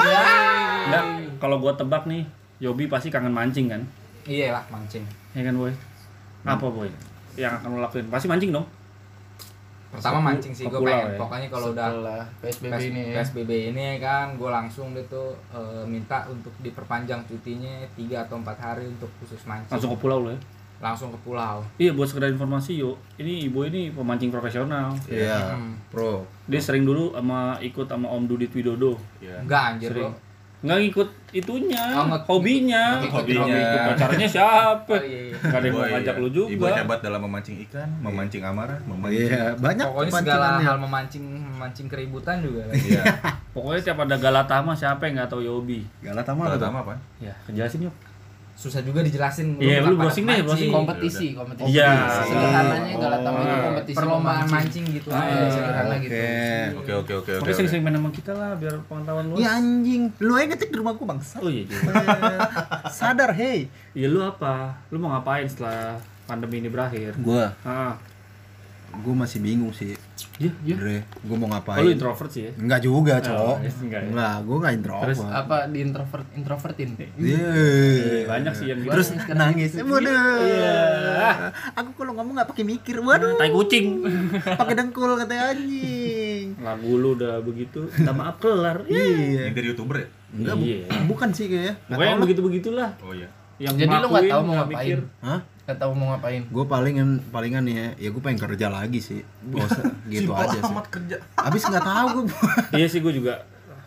Enggak, 0.86 1.04
kalau 1.38 1.58
gua 1.58 1.74
tebak 1.74 2.06
nih, 2.06 2.30
Yobi 2.60 2.86
pasti 2.86 3.08
kangen 3.08 3.32
mancing 3.32 3.68
kan? 3.68 3.82
Iya 4.24 4.52
lah 4.52 4.64
mancing. 4.68 5.04
Ya 5.32 5.42
kan, 5.42 5.56
Boy? 5.56 5.72
Apa, 6.44 6.68
Boy? 6.68 6.92
Yang 7.34 7.56
akan 7.56 7.68
lo 7.72 7.80
lakuin? 7.80 8.06
Pasti 8.08 8.28
mancing 8.28 8.52
dong. 8.52 8.68
Pertama 9.90 10.22
mancing 10.22 10.54
sih 10.54 10.70
gue 10.70 10.78
pengen. 10.78 11.08
ya? 11.08 11.18
Pokoknya 11.18 11.48
kalau 11.50 11.74
udah 11.74 11.90
PSBB 12.40 12.70
PS- 12.70 12.86
ini 12.86 13.02
ya. 13.02 13.14
PSBB 13.18 13.52
ini 13.74 13.98
kan 13.98 14.38
gue 14.38 14.46
langsung 14.48 14.94
deh 14.94 15.02
tuh 15.10 15.34
eh, 15.50 15.82
minta 15.84 16.30
untuk 16.30 16.54
diperpanjang 16.60 17.26
cutinya 17.26 17.74
3 17.90 18.06
atau 18.22 18.38
4 18.38 18.46
hari 18.56 18.86
untuk 18.86 19.10
khusus 19.18 19.42
mancing. 19.44 19.74
Langsung 19.74 19.90
ke 19.90 20.00
pulau 20.00 20.22
lo 20.22 20.30
ya. 20.30 20.40
Langsung 20.80 21.10
ke 21.10 21.20
pulau. 21.20 21.66
Iya, 21.76 21.92
buat 21.92 22.06
sekedar 22.06 22.30
informasi 22.30 22.78
yuk. 22.78 22.96
Ini 23.18 23.50
ibu 23.50 23.66
ini 23.66 23.90
pemancing 23.90 24.30
profesional. 24.30 24.94
Iya, 25.10 25.58
Hmm. 25.58 25.74
Pro. 25.90 26.22
Dia 26.46 26.62
sering 26.62 26.86
dulu 26.86 27.12
sama 27.12 27.58
ikut 27.60 27.84
sama 27.84 28.08
Om 28.10 28.30
Dudit 28.30 28.54
Widodo. 28.54 28.94
Iya. 29.18 29.42
Enggak 29.42 29.62
anjir 29.74 29.90
Sering. 29.90 30.06
lo. 30.06 30.29
Nggak 30.60 30.78
ngikut 30.84 31.10
itunya, 31.32 31.84
Oh, 31.96 32.04
nggak- 32.12 32.28
hobinya. 32.28 33.00
ngikut 33.00 33.24
hobinya. 33.24 33.48
hobi. 33.48 33.64
Ikut 33.64 33.82
pacarnya 33.96 34.28
siapa? 34.28 34.92
Oh, 34.92 35.00
iya, 35.00 35.20
iya. 35.32 35.36
Nggak 35.40 35.56
ada 35.56 35.66
yang 35.66 35.76
mau 35.76 35.86
ngajak 35.88 36.16
iya. 36.16 36.22
lu 36.22 36.30
juga. 36.36 36.50
Ibu 36.52 36.64
hebat 36.68 37.00
dalam 37.00 37.20
memancing 37.24 37.58
ikan, 37.64 37.90
memancing 38.04 38.44
amarah, 38.44 38.80
memancing. 38.84 39.24
Iya, 39.32 39.44
banyak 39.56 39.86
Pokoknya 39.88 40.12
segala 40.20 40.48
hal 40.60 40.76
memancing 40.76 41.26
memancing 41.48 41.88
keributan 41.88 42.44
juga 42.44 42.68
lah. 42.68 42.76
Iya. 42.90 43.04
Pokoknya 43.56 43.82
tiap 43.82 44.00
ada 44.04 44.16
Galatama 44.20 44.72
siapa 44.76 45.08
yang 45.08 45.24
nggak 45.24 45.32
tahu 45.32 45.42
Yobi? 45.42 45.80
Galatama 46.04 46.52
sama 46.52 46.84
apa? 46.84 46.94
Ya, 47.24 47.32
kejelasin 47.48 47.88
yuk. 47.88 47.96
Susah 48.60 48.84
juga 48.84 49.00
dijelasin. 49.00 49.56
Iya, 49.56 49.80
lu 49.82 49.96
browsing 49.96 50.28
deh, 50.28 50.44
browsing. 50.44 50.68
kompetisi, 50.68 51.32
kompetisi. 51.32 51.72
Iya. 51.72 51.90
Sederhananya 52.22 52.92
Oh. 52.92 53.00
Galatama 53.00 53.38
itu 53.40 53.48
Oh. 53.50 53.64
kompetisi 53.64 53.96
Perlombaan 53.96 54.46
mancing 54.46 54.86
gitu 54.92 55.08
Ah, 55.10 55.24
aja. 55.24 55.48
sederhana 55.48 55.88
Oke. 55.90 56.04
gitu. 56.04 56.16
Oke 56.76 56.92
oke 56.94 57.14
oke 57.16 57.32
oke. 57.40 57.50
Sering-sering 57.50 57.82
main 57.82 57.96
sama 57.96 58.12
kita 58.12 58.32
lah 58.36 58.52
biar 58.54 58.76
pengetahuan 58.84 59.26
lu. 59.26 59.36
Iya 59.40 59.50
anjing, 59.56 60.02
lu 60.20 60.32
aja 60.34 60.46
ngetik 60.46 60.70
di 60.70 60.78
rumahku 60.78 61.04
bangsa. 61.04 61.40
Oh 61.40 61.48
iya 61.48 61.64
juga. 61.64 61.88
Sadar, 62.92 63.32
hey. 63.32 63.72
Iya 63.94 64.08
lu 64.08 64.20
apa? 64.20 64.76
Lu 64.90 65.00
mau 65.00 65.16
ngapain 65.16 65.48
setelah 65.48 65.96
pandemi 66.26 66.60
ini 66.60 66.68
berakhir? 66.68 67.16
Gua, 67.18 67.56
Ah, 67.64 67.96
gua 68.98 69.16
masih 69.18 69.40
bingung 69.40 69.72
sih. 69.72 69.94
iya, 70.36 70.52
iya. 70.62 70.76
Bre, 70.76 70.98
gua 71.22 71.36
mau 71.36 71.46
Oh, 71.46 71.50
lu 71.50 71.54
ngapain? 71.54 71.84
introvert 71.90 72.28
sih 72.28 72.42
ya? 72.44 72.52
Enggak 72.56 72.80
juga, 72.82 73.14
Oh, 73.16 73.24
Cok. 73.24 73.56
iya, 73.58 73.72
enggak 73.78 74.00
ya. 74.00 74.08
Enggak, 74.08 74.36
gua 74.42 74.56
enggak 74.58 74.74
introvert. 74.74 75.06
Terus 75.08 75.20
Apa 75.26 75.56
di 75.66 75.80
introvert 75.80 76.26
introvertin? 76.34 76.90
Iya. 77.16 77.48
Banyak 78.26 78.54
sih 78.54 78.66
yang 78.68 78.80
gitu. 78.80 78.92
Terus 78.92 79.08
nangis. 79.32 79.72
Waduh. 79.76 80.40
Iya. 80.42 80.80
Aku 81.74 81.90
kalau 81.96 82.12
ngomong 82.14 82.34
nggak 82.36 82.50
pakai 82.50 82.64
mikir. 82.64 82.96
Waduh. 82.98 83.36
tai 83.36 83.50
kucing. 83.50 84.04
Pakai 84.42 84.76
dengkul 84.76 85.16
katanya 85.16 85.52
anjing. 85.52 86.46
Lagu 86.58 86.92
lu 86.94 87.14
udah 87.14 87.40
begitu, 87.40 87.88
minta 87.90 88.12
maaf 88.12 88.38
kelar. 88.38 88.84
Iya. 88.86 89.48
Ini 89.48 89.54
dari 89.54 89.68
youtuber 89.68 89.96
ya? 89.98 90.08
Enggak, 90.32 90.54
bu- 90.56 90.66
Iya. 90.66 90.80
bukan 91.06 91.30
sih 91.32 91.46
kayaknya. 91.46 91.74
Pokoknya 91.86 92.10
yang 92.10 92.22
begitu-begitulah. 92.22 92.90
Oh 93.00 93.12
iya. 93.12 93.28
Yang 93.58 93.76
Jadi 93.76 93.84
lu 93.84 93.92
nggak 93.92 94.08
ngelakuin, 94.08 94.32
tahu 94.32 94.42
mau 94.42 94.56
ngapain? 94.58 95.00
Hah? 95.20 95.40
Gak 95.70 95.78
tahu 95.78 95.92
mau 95.94 96.08
ngapain. 96.12 96.42
Gue 96.46 96.66
palingan 96.66 97.22
palingan 97.30 97.62
nih 97.62 97.76
ya, 97.76 97.88
ya 97.96 98.10
gue 98.10 98.18
pengen 98.20 98.42
kerja 98.42 98.68
lagi 98.68 98.98
sih. 99.00 99.22
Bosan 99.44 99.86
gitu 100.12 100.28
Simpel 100.28 100.42
aja 100.42 100.58
sih. 100.58 100.66
amat 100.66 100.86
kerja. 100.90 101.16
Abis 101.38 101.62
nggak 101.64 101.86
tahu 101.86 102.08
gue. 102.18 102.26
Iya 102.80 102.88
sih 102.90 103.00
gue 103.00 103.14
juga 103.14 103.34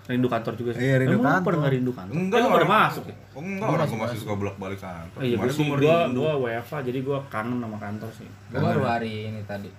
rindu 0.02 0.26
kantor 0.26 0.54
juga 0.54 0.70
sih. 0.74 0.82
Iya, 0.82 0.94
rindu 0.98 1.18
Emang 1.18 1.38
kantor. 1.40 1.52
nggak 1.58 1.72
rindu 1.72 1.92
kantor? 1.92 2.12
Enggak, 2.12 2.38
pada 2.40 2.50
orang- 2.52 2.70
masuk 2.72 3.04
ya? 3.06 3.16
Enggak, 3.32 3.68
orang 3.68 3.86
gua 3.86 3.98
masih 4.02 4.18
suka 4.18 4.34
bolak-balik 4.34 4.78
kantor. 4.78 5.18
Iya, 5.22 5.34
gue 5.38 5.50
sih, 5.50 5.62
gua 5.64 5.78
gue 5.78 5.96
gue 6.12 6.32
WFA, 6.42 6.78
jadi 6.82 6.98
gue 7.00 7.18
kangen 7.28 7.58
sama 7.58 7.78
kantor 7.78 8.10
sih. 8.10 8.28
Gue 8.48 8.60
baru 8.60 8.82
hari 8.84 9.12
ini 9.28 9.40
tadi. 9.42 9.70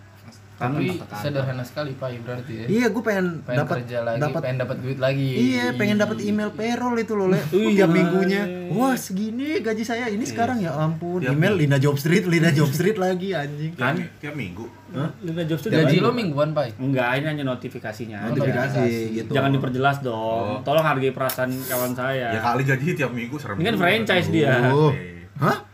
Tapi 0.64 0.86
kantor. 0.96 1.20
sederhana 1.20 1.64
sekali 1.68 1.92
Pak 2.00 2.10
berarti 2.24 2.54
ya. 2.56 2.66
Iya, 2.72 2.86
gue 2.96 3.04
pengen 3.04 3.28
Pengen 3.44 3.60
dapat 3.60 3.76
kerja 3.84 4.00
lagi, 4.08 4.20
dapat 4.24 4.42
pengen 4.42 4.58
dapat 4.64 4.78
duit 4.80 5.00
lagi. 5.04 5.30
Iya, 5.36 5.66
pengen 5.76 5.98
dapat 6.00 6.18
email 6.24 6.50
payroll 6.56 6.96
itu 6.96 7.14
loh, 7.20 7.28
Le. 7.28 7.40
Tiap 7.76 7.92
minggunya. 7.92 8.42
Wah, 8.72 8.96
segini 8.96 9.60
gaji 9.60 9.84
saya. 9.84 10.08
Ini 10.08 10.24
sekarang 10.24 10.64
ya 10.64 10.72
ampun. 10.72 11.20
Tiap 11.20 11.36
Email 11.36 11.60
minggu. 11.60 11.64
Lina 11.68 11.78
Job 11.84 11.96
Street, 12.00 12.26
Lina 12.32 12.50
Job 12.56 12.72
Street 12.72 12.96
lagi 12.96 13.36
anjing. 13.36 13.76
Tiap, 13.76 13.96
tiap 14.24 14.36
minggu. 14.40 14.84
Lina 15.26 15.44
Jobs 15.50 15.66
tuh 15.66 15.70
Gaji 15.74 15.98
lo 16.06 16.14
mingguan 16.14 16.54
Pak. 16.54 16.78
Enggak, 16.78 17.18
ini 17.18 17.26
hanya 17.34 17.44
notifikasinya. 17.50 18.30
Notifikasi 18.30 18.86
gitu. 19.10 19.32
Jangan 19.34 19.50
diperjelas 19.58 20.06
dong. 20.06 20.62
Tolong 20.62 20.86
hargai 20.86 21.10
perasaan 21.10 21.50
kawan 21.66 21.98
saya. 21.98 22.38
Ya 22.38 22.40
kali 22.40 22.62
gaji 22.62 22.94
tiap 22.94 23.10
minggu 23.10 23.36
serem. 23.42 23.58
Ini 23.58 23.74
kan 23.74 23.78
franchise 23.82 24.30
dia. 24.30 24.70
Oh. 24.70 24.94
Eh, 24.94 25.26
Hah? 25.42 25.66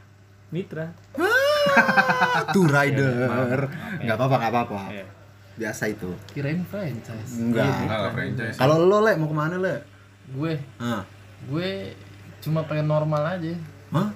Tuh 2.56 2.66
rider. 2.66 3.14
Iya, 3.14 3.28
maaf, 3.28 3.38
maaf, 3.38 3.52
ya. 3.52 4.02
Enggak 4.04 4.16
apa-apa, 4.18 4.36
enggak 4.40 4.54
apa-apa. 4.54 4.82
Iya. 4.92 5.06
Biasa 5.60 5.84
itu. 5.92 6.10
Kirain 6.32 6.62
franchise. 6.64 7.32
Enggak. 7.36 7.68
Enggak 7.84 8.00
lah 8.00 8.12
franchise. 8.16 8.58
Kalau 8.58 8.76
lo, 8.80 8.98
Le, 9.04 9.14
mau 9.20 9.28
ke 9.28 9.36
mana, 9.36 9.56
Le? 9.60 9.76
Gue, 10.30 10.54
Hah? 10.80 11.04
gue 11.50 11.70
cuma 12.40 12.64
pengen 12.64 12.88
normal 12.88 13.24
aja. 13.38 13.54
Hah? 13.92 14.10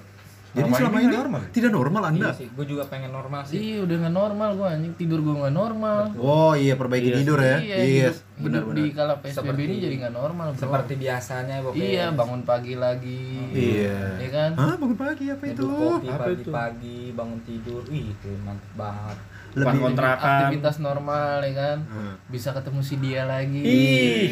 Jadi 0.54 0.62
Selama 0.64 0.76
selama 0.78 0.96
ini 0.96 1.04
ini 1.04 1.16
normal? 1.16 1.40
tidak 1.50 1.70
normal 1.72 2.02
Anda? 2.06 2.22
Iya 2.24 2.32
sih, 2.32 2.46
gue 2.48 2.62
juga 2.64 2.82
pengen 2.86 3.10
normal 3.10 3.42
sih. 3.42 3.58
Iya 3.58 3.78
udah 3.82 3.96
nggak 3.98 4.14
normal 4.14 4.50
gue 4.54 4.66
anjing 4.68 4.94
tidur 4.94 5.18
gue 5.18 5.34
nggak 5.34 5.50
normal. 5.52 5.98
Oh 6.14 6.54
iya 6.54 6.74
perbaiki 6.74 7.10
Iya, 7.10 7.16
tidur 7.16 7.38
ya. 7.38 7.56
Iya, 7.58 7.76
Iya, 7.76 8.08
benar 8.36 8.62
benar. 8.62 8.76
di 8.76 8.84
kala 8.88 9.14
PSBB 9.18 9.34
Seperti- 9.34 9.62
ini 9.64 9.74
jadi 9.82 9.94
nggak 9.98 10.14
normal 10.14 10.46
bro. 10.48 10.60
Seperti 10.60 10.92
biasanya 10.96 11.56
pokoknya. 11.60 11.82
Iya 11.84 12.06
bangun 12.12 12.40
pagi 12.44 12.74
lagi. 12.76 13.22
Iya. 13.50 13.98
Iya 14.16 14.28
kan? 14.30 14.50
Hah, 14.54 14.74
bangun 14.76 14.94
pagi 14.96 15.24
apa 15.26 15.44
itu? 15.44 15.66
Kopi 15.66 16.06
Apa 16.06 16.24
itu? 16.24 16.46
pagi-pagi, 16.46 16.98
bangun 17.12 17.38
tidur. 17.42 17.82
Wih, 17.84 18.06
itu 18.08 18.30
mantep 18.40 18.70
banget. 18.72 19.18
Lebih 19.54 19.78
kontrakan. 19.80 20.38
Aktivitas 20.40 20.76
normal 20.78 21.36
ya 21.40 21.52
kan. 21.52 21.78
Hmm. 21.84 22.14
Bisa 22.26 22.48
ketemu 22.50 22.78
si 22.80 22.94
dia 22.96 23.22
lagi. 23.24 23.58
Ih. 23.58 24.28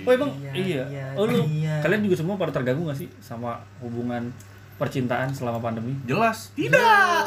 Oh 0.00 0.10
emang 0.10 0.32
Iya, 0.42 0.52
iya. 0.56 0.84
iya, 0.88 1.06
Oh 1.14 1.28
lu 1.28 1.44
iya. 1.46 1.78
kalian 1.78 2.00
juga 2.00 2.16
semua 2.16 2.34
pada 2.34 2.50
terganggu 2.50 2.82
gak 2.84 2.96
sih 2.96 3.08
sama 3.20 3.60
hubungan 3.78 4.32
percintaan 4.80 5.28
selama 5.30 5.60
pandemi? 5.60 5.92
Jelas. 6.02 6.48
Tidak. 6.50 7.20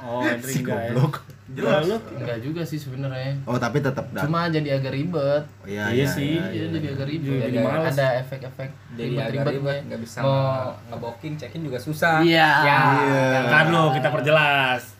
Oh, 0.00 0.24
Henry 0.26 0.48
Si 0.48 0.58
enggak 0.58 0.80
ya. 0.80 0.90
goblok. 0.90 1.14
Jelas. 1.46 1.84
Enggak 2.10 2.38
juga 2.40 2.62
sih 2.62 2.74
sebenarnya. 2.76 3.36
Oh, 3.44 3.54
tapi 3.54 3.78
tetap 3.78 4.08
dah. 4.10 4.24
Cuma 4.24 4.48
jadi 4.48 4.74
agak 4.74 4.90
ribet. 4.90 5.44
Iya, 5.62 5.84
Iya 5.90 6.06
sih. 6.08 6.34
Iya, 6.34 6.72
jadi 6.72 6.88
agak 6.90 7.06
ribet. 7.06 7.28
Jadi 7.38 7.54
Jadi 7.54 7.84
ada 7.86 8.06
efek-efek 8.18 8.68
Jadi 8.96 9.12
ribet, 9.30 9.54
gue. 9.60 9.76
nggak 9.86 10.00
bisa 10.00 10.18
Mau 10.20 10.32
nge- 10.32 10.74
nge-booking, 10.88 11.34
check-in 11.36 11.62
juga 11.62 11.78
susah. 11.78 12.18
Iya. 12.18 12.50
Ya. 12.64 12.78
Iya. 12.98 13.40
Kan 13.46 13.64
lo 13.68 13.92
kita 13.92 14.08
perjelas. 14.10 14.95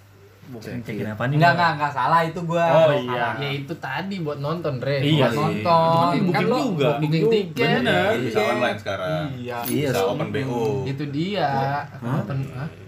Bukan 0.46 0.78
Cekin. 0.78 1.02
cekin 1.02 1.08
apa 1.08 1.22
nih? 1.26 1.36
Enggak, 1.36 1.52
enggak, 1.52 1.70
enggak 1.74 1.92
salah 1.92 2.20
itu 2.22 2.40
gua. 2.40 2.66
Oh, 2.68 2.94
iya. 2.94 3.34
Ya 3.34 3.50
itu 3.52 3.74
tadi 3.76 4.16
buat 4.20 4.38
nonton, 4.38 4.78
Re. 4.78 4.98
Iya 5.00 5.26
Buat 5.26 5.34
nonton. 5.34 5.82
Itu 5.90 5.98
kan 5.98 6.06
Kan 6.06 6.22
booking 6.22 6.46
lo 6.46 6.58
juga. 6.70 6.90
booking 6.96 7.24
tiket. 7.28 7.68
Bener. 7.76 8.10
Bisa 8.20 8.40
online 8.46 8.78
sekarang. 8.78 9.24
Iya. 9.34 9.58
Iya, 9.66 9.88
Bisa 9.88 9.98
sih. 9.98 10.06
open 10.08 10.28
BO. 10.30 10.62
Itu 10.84 11.04
dia. 11.08 11.50
Hah? 11.90 12.22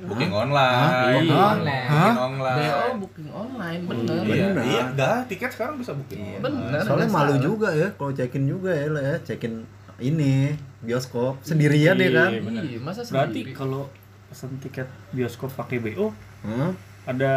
Booking 0.05 0.33
online. 0.33 0.88
Iya. 1.19 1.35
Online. 1.35 1.88
Booking 1.88 2.19
online. 2.21 2.59
BO 2.59 2.87
booking 2.99 3.31
online. 3.31 3.81
bener. 3.85 4.23
Iya, 4.25 4.47
iya, 4.65 4.83
enggak, 4.88 5.17
tiket 5.27 5.50
sekarang 5.50 5.75
bisa 5.77 5.93
booking. 5.93 6.38
Bener. 6.38 6.81
Soalnya 6.81 7.09
malu 7.09 7.35
juga 7.37 7.69
ya 7.71 7.88
kalau 7.93 8.12
check-in 8.12 8.45
juga 8.45 8.71
ya 8.71 8.87
lo 8.87 9.00
ya, 9.00 9.17
check-in 9.21 9.67
ini 9.99 10.55
bioskop 10.81 11.43
sendirian 11.43 11.99
ya 11.99 12.11
kan. 12.12 12.31
Iya. 12.33 12.62
Iya, 12.65 12.79
masa 12.79 13.03
Berarti 13.05 13.43
sendiri? 13.43 13.53
kalau 13.53 13.91
pesen 14.25 14.55
tiket 14.59 14.87
bioskop 15.11 15.50
pakai 15.50 15.81
BO 15.81 16.12
Hah? 16.41 16.71
Ada 17.09 17.33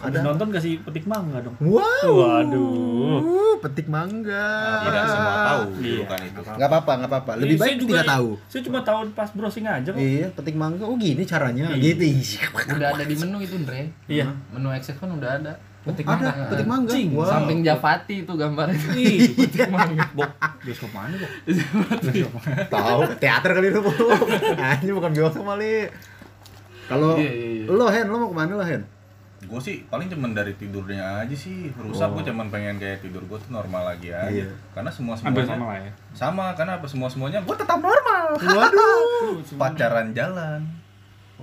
Ada. 0.00 0.16
ada 0.16 0.32
nonton 0.32 0.48
kasih 0.48 0.80
petik 0.80 1.04
mangga 1.04 1.40
dong. 1.40 1.52
Wow. 1.60 2.08
Waduh. 2.08 3.20
Uh, 3.20 3.54
petik 3.60 3.84
mangga. 3.86 4.48
Tidak 4.80 5.04
semua 5.06 5.34
tahu 5.42 5.60
Iya. 5.74 5.92
julukan 5.98 6.20
itu. 6.22 6.40
Nggak 6.40 6.68
apa-apa, 6.70 6.92
nggak 6.96 7.10
apa-apa. 7.10 7.32
Lebih 7.36 7.48
Iya, 7.50 7.60
baik 7.60 7.74
juga- 7.76 7.90
tidak 7.90 8.06
tahu. 8.08 8.28
Saya 8.46 8.62
cuma 8.64 8.78
tahu 8.80 8.98
pas 9.12 9.28
browsing 9.30 9.66
aja 9.66 9.90
kok. 9.90 10.00
Iya, 10.00 10.26
petik 10.32 10.54
mangga. 10.54 10.84
Oh 10.84 10.96
gini 10.96 11.20
caranya, 11.22 11.68
Iya. 11.70 11.92
gitu. 11.92 12.04
Udah 12.72 12.88
ada 12.90 13.04
di 13.04 13.12
menu 13.20 13.38
itu, 13.38 13.54
Andre. 13.54 13.92
Iya. 14.06 14.24
Menu 14.50 14.68
Exit 14.70 14.96
kan 14.96 15.10
udah 15.10 15.30
ada. 15.36 15.52
Petik 15.80 16.04
Ada 16.04 16.16
mangga. 16.22 16.44
petik 16.46 16.66
mangga. 16.66 16.90
Cing, 16.92 17.08
Wow. 17.10 17.24
Samping 17.26 17.60
Javati 17.60 18.14
itu 18.20 18.32
gambarnya. 18.34 18.76
Ih, 18.94 19.16
petik 19.38 19.68
mangga. 19.68 20.04
Bok, 20.12 20.28
bioskop 20.60 20.92
mana, 20.92 21.12
Bok? 21.14 21.32
Tahu 22.68 23.00
teater 23.16 23.50
kali 23.50 23.68
lu. 23.68 23.80
Anjing 24.56 24.92
bukan 24.96 25.10
bioskop 25.10 25.44
kali. 25.46 25.88
Kalau 26.90 27.14
Iya, 27.14 27.30
iya, 27.30 27.48
iya. 27.62 27.66
lo 27.70 27.86
Hen, 27.86 28.06
lo 28.10 28.16
mau 28.18 28.28
ke 28.34 28.36
mana 28.36 28.58
lo 28.58 28.66
Hen? 28.66 28.82
Gue 29.40 29.56
sih 29.56 29.86
paling 29.88 30.10
cuman 30.10 30.36
dari 30.36 30.52
tidurnya 30.52 31.24
aja 31.24 31.32
sih 31.32 31.70
rusak. 31.78 32.12
Gue 32.12 32.26
cuman 32.28 32.52
pengen 32.52 32.76
kayak 32.76 33.00
tidur 33.00 33.24
gue 33.24 33.38
tuh 33.40 33.54
normal 33.54 33.94
lagi 33.94 34.12
aja. 34.12 34.28
Iya. 34.28 34.50
Karena 34.74 34.90
semua 34.92 35.16
semuanya 35.16 35.48
sama 35.48 35.64
lah 35.70 35.78
ya. 35.80 35.92
sama 36.12 36.44
karena 36.52 36.72
apa 36.76 36.86
semua 36.90 37.08
semuanya 37.08 37.38
gue 37.40 37.56
tetap 37.56 37.78
normal. 37.80 38.36
Waduh. 38.58 39.40
Pacaran 39.56 40.12
jalan, 40.12 40.60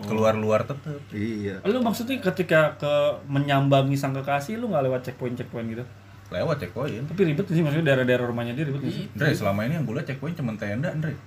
keluar 0.06 0.38
luar 0.38 0.62
tetep. 0.68 1.00
Iya. 1.10 1.64
Lu 1.66 1.82
maksudnya 1.82 2.22
ketika 2.22 2.78
ke 2.78 2.94
menyambangi 3.26 3.98
sang 3.98 4.14
kekasih 4.14 4.62
lu 4.62 4.70
nggak 4.70 4.84
lewat 4.86 5.02
checkpoint 5.02 5.34
checkpoint 5.34 5.66
gitu? 5.74 5.84
Lewat 6.30 6.62
checkpoint. 6.62 7.08
Tapi 7.10 7.22
ribet 7.34 7.50
sih 7.50 7.66
maksudnya 7.66 7.96
daerah-daerah 7.96 8.30
rumahnya 8.30 8.54
dia 8.54 8.68
ribet 8.70 8.84
sih? 8.94 9.10
Andre 9.18 9.34
selama 9.34 9.66
ini 9.66 9.74
yang 9.80 9.90
gue 9.90 9.96
liat 9.98 10.06
checkpoint 10.06 10.38
cuman 10.38 10.54
tenda 10.60 10.94
Andre. 10.94 11.18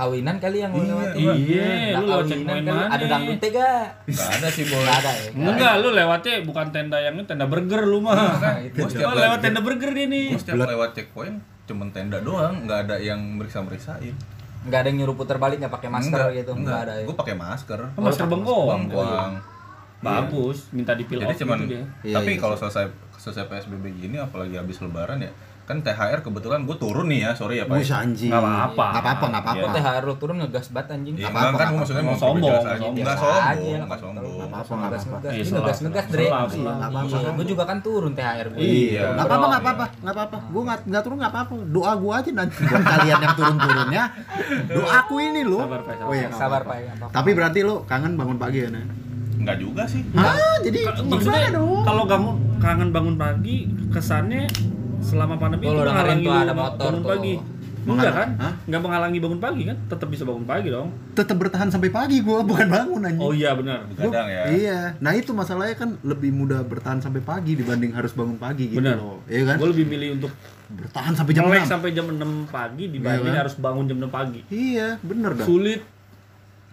Kawinan 0.00 0.36
kali 0.40 0.58
yang 0.58 0.72
lu 0.72 0.80
Iya, 0.80 0.88
lewat. 0.88 1.08
Iya, 1.12 1.68
lu 1.92 2.04
lewat 2.08 2.24
kawinan 2.24 2.24
checkpoint 2.26 2.64
kali. 2.64 2.72
mana? 2.72 2.88
Ada 2.88 3.04
dangdutnya 3.04 3.48
gak? 3.52 3.84
Gak 4.08 4.30
ada 4.32 4.48
sih 4.48 4.64
boy. 4.64 4.80
Gak 4.80 4.96
ada 4.96 5.10
ya? 5.12 5.28
Enggak, 5.36 5.74
lu 5.76 5.88
lewatnya 5.92 6.32
bukan 6.40 6.66
tenda 6.72 6.98
yang 6.98 7.14
ini 7.14 7.24
tenda 7.28 7.44
burger 7.44 7.82
lu 7.84 7.98
mah. 8.00 8.16
Gue 8.66 8.88
setiap 8.88 9.12
Oh, 9.12 9.14
lewat 9.14 9.38
tenda 9.38 9.60
burger 9.60 9.90
dia 9.92 10.06
nih. 10.08 10.26
Setiap 10.34 10.56
lewat 10.64 10.90
checkpoint 10.96 11.36
cuman 11.68 11.88
tenda 11.92 12.18
doang, 12.18 12.64
nggak 12.64 12.88
ada 12.88 12.96
yang 12.96 13.20
meriksa 13.36 13.60
meriksain. 13.60 14.16
Nggak 14.62 14.78
ada 14.80 14.88
yang 14.88 14.98
nyuruh 15.04 15.14
puter 15.14 15.36
balik 15.36 15.60
nggak 15.60 15.70
pakai 15.70 15.88
masker 15.88 16.26
gitu. 16.34 16.52
Nggak 16.56 16.78
ada 16.82 16.92
ya. 16.96 17.04
Gue 17.04 17.16
pakai 17.20 17.36
masker. 17.36 17.78
Oh, 17.92 18.00
masker 18.00 18.24
bengkoang. 18.24 18.88
Bengkoang. 18.88 19.32
Bagus, 20.00 20.72
minta 20.72 20.96
di 20.96 21.04
peel 21.04 21.20
Jadi 21.20 21.44
cuman, 21.44 21.60
gitu 21.60 21.76
dia. 21.76 21.84
Iya, 22.00 22.16
tapi 22.16 22.32
iya, 22.32 22.40
kalau 22.40 22.56
selesai 22.56 22.88
selesai 23.20 23.52
PSBB 23.52 23.84
gini, 24.00 24.16
apalagi 24.16 24.56
habis 24.56 24.80
Lebaran 24.80 25.20
ya, 25.20 25.28
kan 25.62 25.78
THR 25.78 26.18
kebetulan 26.20 26.62
gue 26.62 26.74
turun 26.74 27.06
nih 27.06 27.20
ya, 27.22 27.30
sorry 27.32 27.58
ya 27.58 27.64
Pak. 27.64 27.74
Wih 27.74 27.86
anjing. 27.86 28.26
Nggak 28.26 28.42
apa-apa. 28.42 28.86
Nggak 28.90 29.02
apa-apa, 29.02 29.24
nggak 29.24 29.42
apa-apa. 29.42 29.60
Kok 29.60 29.70
THR 29.72 30.02
lu 30.02 30.14
turun 30.16 30.36
ngegas 30.38 30.66
banget 30.68 30.88
anjing. 30.90 31.14
Iya, 31.14 31.20
Nggak 31.20 31.30
enggak 31.30 31.40
apa-apa, 31.40 31.58
kan 31.60 31.68
gue 31.68 31.78
maksudnya 31.78 32.02
mau 32.02 32.16
Sombong, 32.16 32.50
aja. 32.50 32.58
sombong. 32.60 32.90
Enggak 32.90 32.98
Biasa 33.00 33.22
sombong, 33.22 33.46
nggak. 33.46 33.70
Nggak 33.70 34.48
apa-apa, 34.50 34.72
Ngegas 34.80 35.04
ngegas. 35.04 35.30
Iya, 35.30 35.42
ngegas 35.52 35.78
ngegas 35.80 36.04
Dre. 36.06 36.26
nggak 36.26 36.88
apa-apa. 36.90 37.30
Gue 37.30 37.46
juga 37.46 37.64
kan 37.64 37.78
turun 37.80 38.12
THR 38.12 38.46
gue. 38.50 38.58
Iya. 38.60 39.02
Nggak 39.14 39.26
apa-apa, 39.26 39.46
nggak 39.46 39.62
apa-apa, 39.62 39.84
nggak 40.00 40.14
apa-apa. 40.14 40.36
Gue 40.50 40.62
nggak 40.64 40.78
nggak 40.86 41.02
turun 41.02 41.16
nggak 41.18 41.32
apa-apa. 41.32 41.52
Doa 41.66 41.92
gue 41.94 42.12
aja 42.12 42.30
nanti 42.32 42.54
buat 42.60 42.84
kalian 42.84 43.18
yang 43.20 43.34
turun-turunnya. 43.34 44.02
Doaku 44.66 45.14
ini 45.20 45.40
lo. 45.42 45.58
Sabar, 45.60 45.80
Pak, 45.80 45.94
sabar. 46.34 46.62
Oh 46.62 46.74
iya. 46.74 46.92
Pak. 46.96 47.08
Tapi 47.10 47.30
berarti 47.32 47.60
lo 47.60 47.76
kangen 47.84 48.14
bangun 48.14 48.36
pagi 48.36 48.58
ya, 48.60 48.70
Nah? 48.70 48.84
Enggak 49.40 49.56
juga 49.56 49.82
sih. 49.88 50.04
Ah, 50.12 50.36
jadi 50.60 50.84
Maksudnya 51.00 51.48
gimana 51.48 51.56
dong? 51.56 51.80
kalau 51.80 52.04
kamu 52.04 52.28
kangen 52.60 52.90
bangun 52.92 53.16
pagi, 53.16 53.56
kesannya 53.88 54.44
selama 55.00 55.34
pandemi 55.36 55.64
Tuh, 55.64 55.72
itu 55.72 55.82
menghalangi 55.82 56.22
tuh 56.22 56.30
lu 56.30 56.38
ada 56.38 56.54
motor 56.54 56.76
bangun 56.86 57.00
tuh. 57.00 57.10
pagi. 57.10 57.34
Enggak 57.80 58.12
kan? 58.12 58.28
Hah? 58.36 58.52
Enggak 58.62 58.80
menghalangi 58.82 59.18
bangun 59.18 59.40
pagi 59.40 59.62
kan? 59.64 59.76
Tetap 59.88 60.06
bisa 60.06 60.22
bangun 60.22 60.44
pagi 60.44 60.68
dong. 60.68 60.92
Tetap 61.10 61.32
bertahan 61.34 61.68
sampai 61.68 61.88
pagi 61.88 62.20
gue, 62.20 62.38
bukan 62.44 62.68
bangun 62.68 63.00
anjing. 63.02 63.24
Oh 63.24 63.32
iya 63.32 63.50
benar. 63.52 63.88
Gua- 63.88 64.04
Begadang 64.06 64.28
ya. 64.28 64.42
Iya. 64.46 64.78
Nah 64.98 65.12
itu 65.12 65.32
masalahnya 65.32 65.74
kan 65.74 65.96
lebih 66.02 66.28
mudah 66.30 66.60
bertahan 66.62 67.00
sampai 67.00 67.18
pagi 67.20 67.56
dibanding 67.56 67.90
harus 67.90 68.12
bangun 68.12 68.36
pagi 68.36 68.68
gitu 68.68 68.78
Benar. 68.78 69.00
loh. 69.00 69.24
Iya 69.24 69.42
kan? 69.46 69.56
Gue 69.56 69.68
lebih 69.70 69.86
milih 69.86 70.08
untuk 70.14 70.32
Bertahan 70.70 71.12
sampai 71.12 71.32
jam 71.32 71.42
melek 71.44 71.64
6. 71.64 71.72
sampai 71.72 71.90
jam 71.90 72.06
6 72.06 72.20
pagi 72.46 72.84
dibanding 72.86 73.24
Iya 73.24 73.32
kan? 73.32 73.40
harus 73.42 73.54
bangun 73.56 73.84
jam 73.86 73.96
6 73.98 74.06
pagi. 74.08 74.40
Iya, 74.46 74.88
bener 75.00 75.30
dah. 75.34 75.42
Sulit. 75.42 75.80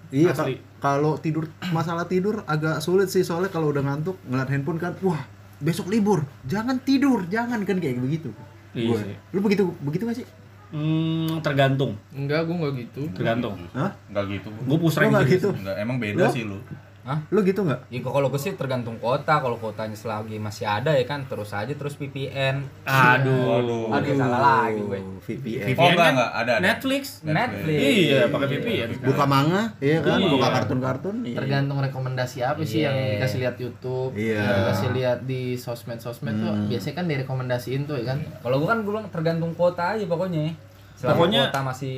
Iya, 0.08 0.32
kalau 0.78 1.18
tidur 1.18 1.44
masalah 1.68 2.06
tidur 2.06 2.40
agak 2.46 2.80
sulit 2.80 3.08
sih 3.08 3.24
soalnya 3.24 3.50
kalau 3.50 3.68
udah 3.70 3.82
ngantuk 3.82 4.16
ngeliat 4.24 4.48
handphone 4.48 4.78
kan, 4.78 4.96
wah 5.02 5.20
besok 5.58 5.90
libur, 5.90 6.24
jangan 6.46 6.78
tidur, 6.82 7.26
jangan 7.28 7.62
kan 7.66 7.78
kayak 7.78 7.98
begitu. 8.02 8.30
Iya 8.78 8.88
Gua. 8.94 8.98
sih. 9.02 9.16
Lu 9.34 9.40
begitu 9.42 9.64
begitu 9.82 10.04
gak 10.06 10.18
sih? 10.22 10.28
Hmm, 10.68 11.40
tergantung, 11.40 11.96
Enggak, 12.12 12.44
gua 12.44 12.56
enggak 12.60 12.74
gitu. 12.84 13.02
tergantung. 13.16 13.56
Hah? 13.72 13.96
Enggak 14.12 14.26
gitu. 14.36 14.50
Gue 14.68 14.78
push 14.84 15.00
Lu 15.00 15.02
rank 15.08 15.12
nggak 15.16 15.28
gitu? 15.32 15.50
Enggak, 15.56 15.76
emang 15.80 15.96
beda 15.96 16.28
Lo? 16.28 16.34
sih 16.36 16.44
lu. 16.44 16.60
Hah? 17.08 17.24
Lu 17.32 17.40
gitu 17.40 17.64
nggak? 17.64 17.88
Ya 17.88 18.04
kalau 18.04 18.28
gue 18.28 18.36
sih 18.36 18.52
tergantung 18.54 19.00
kota. 19.00 19.40
Kalau 19.40 19.56
kotanya 19.56 19.96
selagi 19.96 20.36
masih 20.38 20.68
ada 20.68 20.92
ya 20.92 21.08
kan 21.08 21.24
terus 21.24 21.50
aja 21.50 21.72
terus 21.72 21.96
VPN. 21.96 22.68
Aduh. 22.84 23.88
Aduh 23.90 24.12
salah 24.14 24.40
lagi 24.68 24.84
gue. 24.84 25.00
VPN. 25.24 25.66
VPN 25.66 25.80
Oh, 25.80 25.88
enggak, 25.88 25.98
kan 25.98 26.12
enggak, 26.14 26.32
ada, 26.34 26.52
ada. 26.52 26.54
Netflix. 26.60 27.04
Netflix. 27.24 27.80
Iya, 27.80 28.22
pakai 28.28 28.48
VPN. 28.50 28.90
Buka 29.02 29.24
manga, 29.24 29.64
iya 29.80 29.98
kan? 30.02 30.20
Iya. 30.20 30.30
Buka 30.30 30.48
kartun-kartun. 30.52 31.16
Iya. 31.24 31.38
Tergantung 31.38 31.80
rekomendasi 31.80 32.38
apa 32.42 32.62
sih 32.62 32.84
Iya. 32.84 32.92
yang 32.92 32.96
dikasih 33.16 33.38
lihat 33.40 33.56
YouTube, 33.58 34.12
Iya. 34.12 34.38
yang 34.38 34.58
dikasih 34.62 34.90
lihat 34.92 35.20
di 35.24 35.42
sosmed-sosmed 35.56 36.36
tuh 36.38 36.52
Hmm. 36.54 36.68
biasanya 36.68 36.96
kan 36.98 37.06
direkomendasiin 37.08 37.82
tuh 37.84 37.96
ya 37.96 38.12
kan. 38.12 38.20
Kalau 38.38 38.60
gue 38.60 38.68
kan 38.68 38.84
gue 38.84 38.92
bilang 38.92 39.08
tergantung 39.08 39.54
kota 39.54 39.96
aja 39.96 40.04
pokoknya. 40.04 40.52
Selama 40.94 41.14
Pokoknya- 41.16 41.44
kota 41.48 41.60
masih 41.64 41.98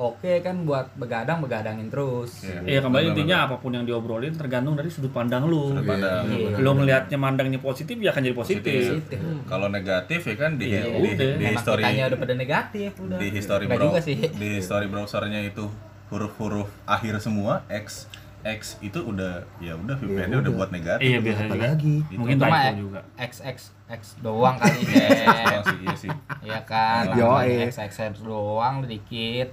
oke 0.00 0.32
kan 0.40 0.64
buat 0.64 0.96
begadang 0.96 1.44
begadangin 1.44 1.92
terus. 1.92 2.40
Iya 2.64 2.80
kembali 2.80 3.12
intinya 3.12 3.44
apa 3.44 3.60
pun 3.60 3.76
yang 3.76 3.84
diobrolin 3.84 4.32
tergantung 4.32 4.72
dari 4.72 4.88
sudut 4.88 5.12
pandang 5.12 5.44
lu. 5.44 5.76
Sudut 5.76 5.84
pandang. 5.84 6.24
Iya. 6.24 6.56
Lo 6.56 6.72
ngelihatnya 6.72 7.18
mandangnya 7.20 7.60
positif 7.60 8.00
ya 8.00 8.16
akan 8.16 8.22
jadi 8.24 8.36
positif. 8.36 8.80
Positif. 8.96 9.20
Kalau 9.44 9.68
negatif 9.68 10.20
ya 10.24 10.34
kan 10.40 10.56
di 10.56 10.72
Iya, 10.72 10.88
di, 10.88 10.96
udah. 10.96 11.30
di 11.36 11.44
Emang 11.44 11.52
history 11.60 11.82
kitanya 11.84 12.04
udah 12.08 12.18
pada 12.18 12.34
negatif 12.34 12.90
udah. 12.96 13.18
di 13.20 13.26
history 13.28 13.64
Nggak 13.68 13.76
bro, 13.76 13.86
juga 13.92 14.00
sih. 14.00 14.16
di 14.16 14.48
history 14.56 14.86
browsernya 14.88 15.40
itu 15.44 15.64
huruf-huruf 16.08 16.68
akhir 16.88 17.20
semua 17.20 17.62
X 17.68 18.08
X 18.40 18.80
itu 18.80 18.96
udah 19.04 19.44
ya 19.60 19.76
udah 19.76 20.00
VPN-nya 20.00 20.40
udah 20.40 20.52
buat 20.56 20.70
negatif. 20.72 21.04
Iya 21.04 21.18
biasa 21.20 21.42
Apa 21.44 21.54
lagi? 21.60 21.96
Gitu. 22.08 22.16
Mungkin 22.16 22.36
typo 22.40 22.56
ya, 22.56 22.72
juga. 22.72 23.00
X 23.20 23.32
X 23.44 23.58
X 23.84 24.00
doang 24.24 24.56
kali 24.56 24.80
deh. 24.80 24.96
Doang 25.28 25.64
sih, 25.68 25.78
iya 25.84 25.96
sih. 25.98 26.10
Iya 26.40 26.60
kan. 26.64 27.04
Yo, 27.12 27.28
Langsung 27.28 27.52
eh. 27.52 27.68
X 27.68 27.72
X 27.76 27.92
X 28.00 28.12
doang 28.24 28.74
dikit. 28.88 29.52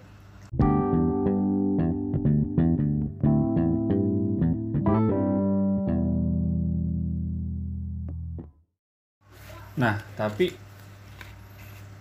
Nah 9.77 9.95
tapi 10.13 10.49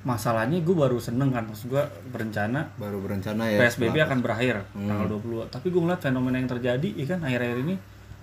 masalahnya 0.03 0.63
gue 0.63 0.71
baru 0.73 0.99
seneng 0.99 1.31
kan 1.31 1.43
maksud 1.45 1.67
gue 1.69 1.83
berencana 2.09 2.71
Baru 2.77 3.03
berencana 3.03 3.43
ya. 3.45 3.59
PSBB 3.59 3.99
akan 4.01 4.19
berakhir 4.21 4.63
Hmm. 4.71 4.87
tanggal 4.87 5.07
20 5.13 5.51
tapi 5.51 5.67
gue 5.67 5.81
ngeliat 5.81 5.99
fenomena 6.01 6.39
yang 6.39 6.47
terjadi 6.49 6.89
ya 6.89 7.07
kan 7.07 7.21
akhir-akhir 7.21 7.59
ini 7.61 7.75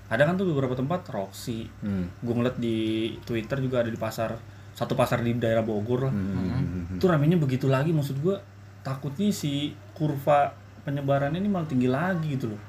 ada 0.05 0.23
kan 0.23 0.35
tuh 0.35 0.47
beberapa 0.47 0.71
tempat 0.73 1.03
Roxy 1.09 1.67
Hmm. 1.77 2.07
gue 2.17 2.33
ngeliat 2.33 2.55
di 2.55 2.77
Twitter 3.21 3.59
juga 3.59 3.83
ada 3.83 3.91
di 3.91 3.99
pasar 3.99 4.39
satu 4.73 4.95
pasar 4.95 5.19
di 5.19 5.35
daerah 5.35 5.59
Bogor 5.61 6.07
lah 6.07 6.13
Hmm. 6.13 6.95
itu 6.95 7.03
ramenya 7.03 7.35
begitu 7.35 7.67
lagi 7.67 7.91
maksud 7.91 8.15
gue 8.17 8.39
takutnya 8.79 9.27
si 9.29 9.75
kurva 9.91 10.55
penyebarannya 10.81 11.37
ini 11.37 11.47
malah 11.47 11.67
tinggi 11.67 11.87
lagi 11.87 12.31
gitu 12.31 12.47
loh 12.47 12.61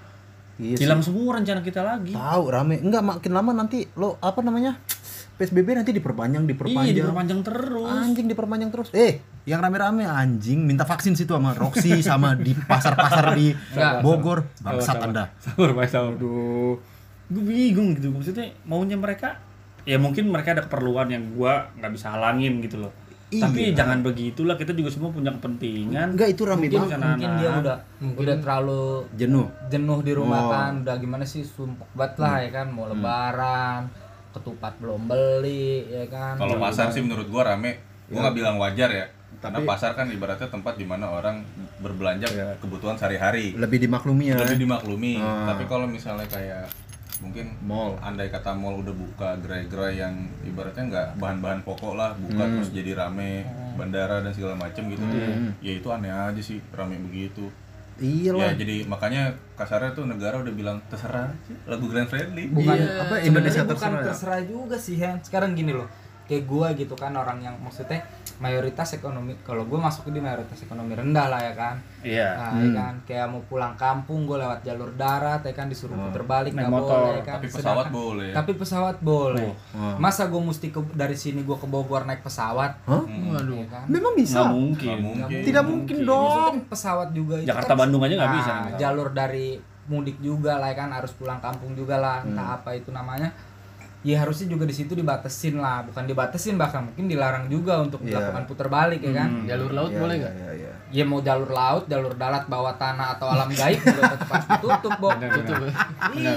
Iya 0.54 0.78
hilang 0.80 1.02
semua 1.02 1.34
rencana 1.34 1.58
kita 1.60 1.82
lagi 1.82 2.14
Tahu 2.14 2.46
rame. 2.46 2.78
Enggak 2.78 3.02
makin 3.02 3.32
lama 3.32 3.50
nanti 3.52 3.90
lo 3.92 4.14
apa 4.16 4.38
namanya? 4.38 4.78
PSBB 5.34 5.68
nanti 5.74 5.90
diperpanjang, 5.90 6.44
diperpanjang. 6.44 6.86
iya 6.86 6.94
diperpanjang 6.96 7.40
terus 7.42 7.90
Anjing 7.90 8.26
diperpanjang 8.26 8.70
terus. 8.70 8.88
Eh, 8.90 9.18
yang 9.44 9.58
rame-rame 9.58 10.02
anjing 10.02 10.62
minta 10.62 10.82
vaksin 10.82 11.12
situ 11.12 11.30
sama 11.30 11.52
Roxy 11.52 11.98
sama 12.06 12.34
di 12.34 12.54
pasar-pasar 12.54 13.34
di. 13.34 13.50
Bogor. 13.98 14.46
Bangsat 14.60 14.94
sabar. 14.96 15.06
Anda. 15.06 15.24
sabar 15.36 15.68
Pak 15.72 15.86
sabar 15.88 16.12
aduh 16.14 16.78
gue 17.24 17.40
bingung 17.40 17.96
gitu 17.96 18.08
maksudnya 18.08 18.52
maunya 18.62 18.94
mereka 18.94 19.40
ya 19.82 19.96
mungkin 19.96 20.28
mereka 20.28 20.52
ada 20.52 20.62
keperluan 20.62 21.08
yang 21.08 21.32
gua 21.32 21.72
nggak 21.74 21.90
bisa 21.90 22.12
halangin 22.12 22.60
gitu 22.60 22.78
loh 22.78 22.92
Iya. 23.26 23.50
tapi 23.50 23.60
jangan 23.74 23.98
begitulah 23.98 24.54
kita 24.54 24.70
juga 24.70 24.92
semua 24.92 25.10
punya 25.10 25.32
kepentingan 25.32 26.14
Enggak 26.14 26.28
itu 26.30 26.44
rame 26.44 26.68
Mungkin, 26.68 26.76
banget. 26.78 26.90
Karena 26.92 27.08
mungkin 27.10 27.30
dia 27.34 27.50
udah 27.56 27.76
udah 28.14 28.36
terlalu 28.38 28.82
Jenuh. 29.16 29.46
jenuh 29.66 29.98
di 30.00 30.12
rumah 30.12 30.38
Oh. 30.38 30.50
kan 30.52 30.72
udah 30.84 30.96
gimana 30.96 31.24
sih 31.24 31.42
sumpah 31.42 31.88
banget 31.90 32.14
lah 32.14 32.36
ya 32.38 32.50
kan 32.52 32.66
mau 32.70 32.86
lebaran 32.86 33.80
ketupat 34.34 34.74
belum 34.76 35.06
beli 35.06 35.86
ya 35.86 36.04
kan 36.06 36.34
Kalau 36.34 36.58
pasar 36.58 36.90
sih 36.90 37.00
menurut 37.00 37.26
gua 37.26 37.54
rame. 37.54 37.78
Gua 38.04 38.20
nggak 38.20 38.36
bilang 38.36 38.56
wajar 38.58 38.90
ya. 38.90 39.06
Karena 39.38 39.58
Tapi- 39.58 39.68
pasar 39.68 39.90
kan 39.94 40.06
ibaratnya 40.08 40.46
tempat 40.46 40.74
di 40.74 40.84
mana 40.84 41.08
orang 41.08 41.40
berbelanja 41.78 42.26
Iya. 42.26 42.58
kebutuhan 42.58 42.94
sehari-hari. 42.94 43.54
Lebih 43.54 43.78
dimaklumi 43.80 44.30
ya. 44.30 44.36
Lebih 44.36 44.58
dimaklumi. 44.60 45.14
Ah. 45.16 45.52
Tapi 45.52 45.64
kalau 45.64 45.86
misalnya 45.86 46.26
kayak 46.26 46.66
mungkin 47.20 47.46
Mall. 47.62 47.94
andai 48.00 48.28
kata 48.28 48.52
mall 48.52 48.76
udah 48.76 48.90
buka 48.90 49.38
gerai-gerai 49.38 49.96
yang 49.96 50.12
ibaratnya 50.42 50.82
nggak 50.84 51.08
bahan-bahan 51.16 51.62
pokok 51.62 51.94
lah 51.94 52.10
buka 52.12 52.42
terus 52.44 52.68
jadi 52.68 52.92
rame 52.92 53.46
bandara 53.74 54.18
dan 54.20 54.34
segala 54.34 54.58
macem 54.58 54.90
gitu 54.90 55.00
ya 55.62 55.72
itu 55.72 55.88
aneh 55.88 56.10
aja 56.10 56.42
sih 56.42 56.58
rame 56.70 56.98
begitu 57.00 57.48
Iya 57.94 58.34
ya 58.34 58.50
lah. 58.50 58.52
jadi 58.58 58.76
makanya 58.90 59.22
kasarnya 59.54 59.94
tuh 59.94 60.10
negara 60.10 60.42
udah 60.42 60.50
bilang 60.50 60.82
terserah 60.90 61.30
aja 61.30 61.54
lagu 61.70 61.86
grand 61.86 62.10
friendly 62.10 62.50
bukan 62.50 62.74
Apa 62.74 63.22
sebenarnya 63.22 63.28
Indonesia 63.30 63.62
bukan 63.62 63.70
terserah 63.70 63.94
ya? 63.94 64.06
terserah 64.10 64.40
juga 64.42 64.76
sih 64.78 64.96
Hen. 64.98 65.16
sekarang 65.22 65.54
gini 65.54 65.70
loh 65.70 65.86
kayak 66.24 66.44
gua 66.44 66.72
gitu 66.72 66.92
kan 66.92 67.12
orang 67.12 67.38
yang 67.38 67.52
maksudnya 67.56 68.00
mayoritas 68.36 68.90
ekonomi 68.92 69.36
kalau 69.40 69.62
gua 69.62 69.78
masuk 69.84 70.08
di 70.08 70.18
mayoritas 70.18 70.58
ekonomi 70.58 70.92
rendah 70.92 71.26
lah 71.28 71.38
ya 71.38 71.54
kan 71.54 71.76
Iya. 72.00 72.28
nah, 72.30 72.52
ya 72.54 72.68
kan 72.74 72.94
kayak 73.02 73.26
mau 73.26 73.40
pulang 73.42 73.72
kampung 73.74 74.24
gue 74.24 74.36
lewat 74.36 74.60
jalur 74.60 74.90
darat 74.94 75.40
ya 75.40 75.52
kan 75.52 75.66
disuruh 75.66 75.94
puter 75.94 76.20
balik 76.22 76.52
Naik 76.52 76.66
nggak 76.66 76.74
boleh 76.74 77.22
kan 77.22 77.34
tapi 77.34 77.46
pesawat 77.46 77.62
Sedangkan- 77.86 77.94
boleh 77.94 78.30
tapi 78.30 78.52
pesawat 78.54 78.96
boleh 79.00 79.48
Oh. 79.72 79.96
masa 79.96 80.26
gue 80.26 80.36
mesti 80.38 80.68
ke, 80.68 80.80
dari 80.92 81.14
sini 81.14 81.40
gue 81.40 81.54
ke 81.54 81.64
Bogor 81.64 82.04
naik 82.04 82.20
pesawat 82.20 82.76
Hah? 82.82 83.00
Waduh. 83.00 83.56
ya 83.56 83.66
kan 83.66 83.84
Memang 83.86 84.12
bisa? 84.14 84.36
Nggak 84.38 84.52
mungkin. 84.52 84.88
Nggak 84.90 85.00
mungkin. 85.00 85.40
Tidak 85.42 85.64
mungkin 85.64 85.96
Maksudnya 85.98 86.10
dong. 86.34 86.44
kan 86.44 86.56
pesawat 86.66 87.08
juga 87.10 87.34
itu 87.36 87.46
Jakarta 87.46 87.70
kan- 87.70 87.80
Bandung 87.80 88.02
aja 88.02 88.14
nggak 88.14 88.34
bisa 88.34 88.50
Nah, 88.50 88.60
nih. 88.60 88.72
jalur 88.76 89.08
dari 89.10 89.46
mudik 89.84 90.16
juga 90.18 90.52
lah 90.56 90.68
ya 90.68 90.76
kan 90.76 90.90
harus 90.90 91.12
pulang 91.12 91.38
kampung 91.38 91.72
juga 91.72 91.96
lah 91.96 92.20
entah 92.20 92.56
apa 92.56 92.72
itu 92.72 92.88
namanya 92.90 93.28
ya 94.04 94.20
harusnya 94.20 94.46
juga 94.46 94.64
di 94.64 94.72
situ 94.72 94.92
dibatasin 94.92 95.56
lah 95.56 95.80
bukan 95.82 96.04
dibatasin 96.04 96.54
bahkan 96.54 96.84
mungkin 96.84 97.08
dilarang 97.08 97.48
juga 97.48 97.80
untuk 97.80 97.98
Iya. 97.98 98.20
melakukan 98.20 98.44
puter 98.44 98.68
balik 98.68 99.00
ya 99.00 99.12
kan 99.14 99.28
Jalur 99.44 99.72
laut 99.72 99.88
Iya, 99.88 99.98
boleh 99.98 100.14
iya, 100.14 100.22
nggak? 100.22 100.34
iya, 100.36 100.50
iya. 100.54 100.72
ya 100.92 101.04
mau 101.04 101.18
jalur 101.18 101.50
laut 101.50 101.84
jalur 101.86 102.12
darat 102.12 102.44
bawah 102.44 102.74
tanah 102.74 103.16
atau 103.16 103.26
alam 103.26 103.48
gaib 103.50 103.80
juga 103.86 104.02
tetap 104.10 104.28
harus 104.30 104.46
ditutup 104.46 104.92
Bok. 104.94 105.12
Tutup 105.16 105.56
ya. 105.58 105.72
iya 106.14 106.32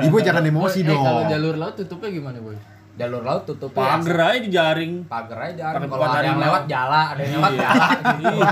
Ibu 0.00 0.16
jangan 0.18 0.42
emosi 0.42 0.80
Eh, 0.80 0.86
dong. 0.86 1.04
kalau 1.04 1.22
jalur 1.26 1.54
laut 1.54 1.74
tutupnya 1.76 2.08
gimana, 2.10 2.38
Boy? 2.38 2.56
Jalur 3.00 3.22
laut 3.22 3.42
tutup 3.42 3.72
Pagar 3.72 4.18
aja 4.28 4.38
dijaring. 4.38 4.92
pagar 5.04 5.40
aja 5.48 5.72
Pakai 5.72 5.88
kalau 5.88 6.04
ada 6.06 6.20
yang 6.22 6.36
lewat 6.38 6.62
jala. 6.66 7.02
Ada 7.10 7.20
yang 7.20 7.32
lewat 7.34 7.50
Iya. 7.50 7.62
jala. 7.64 7.86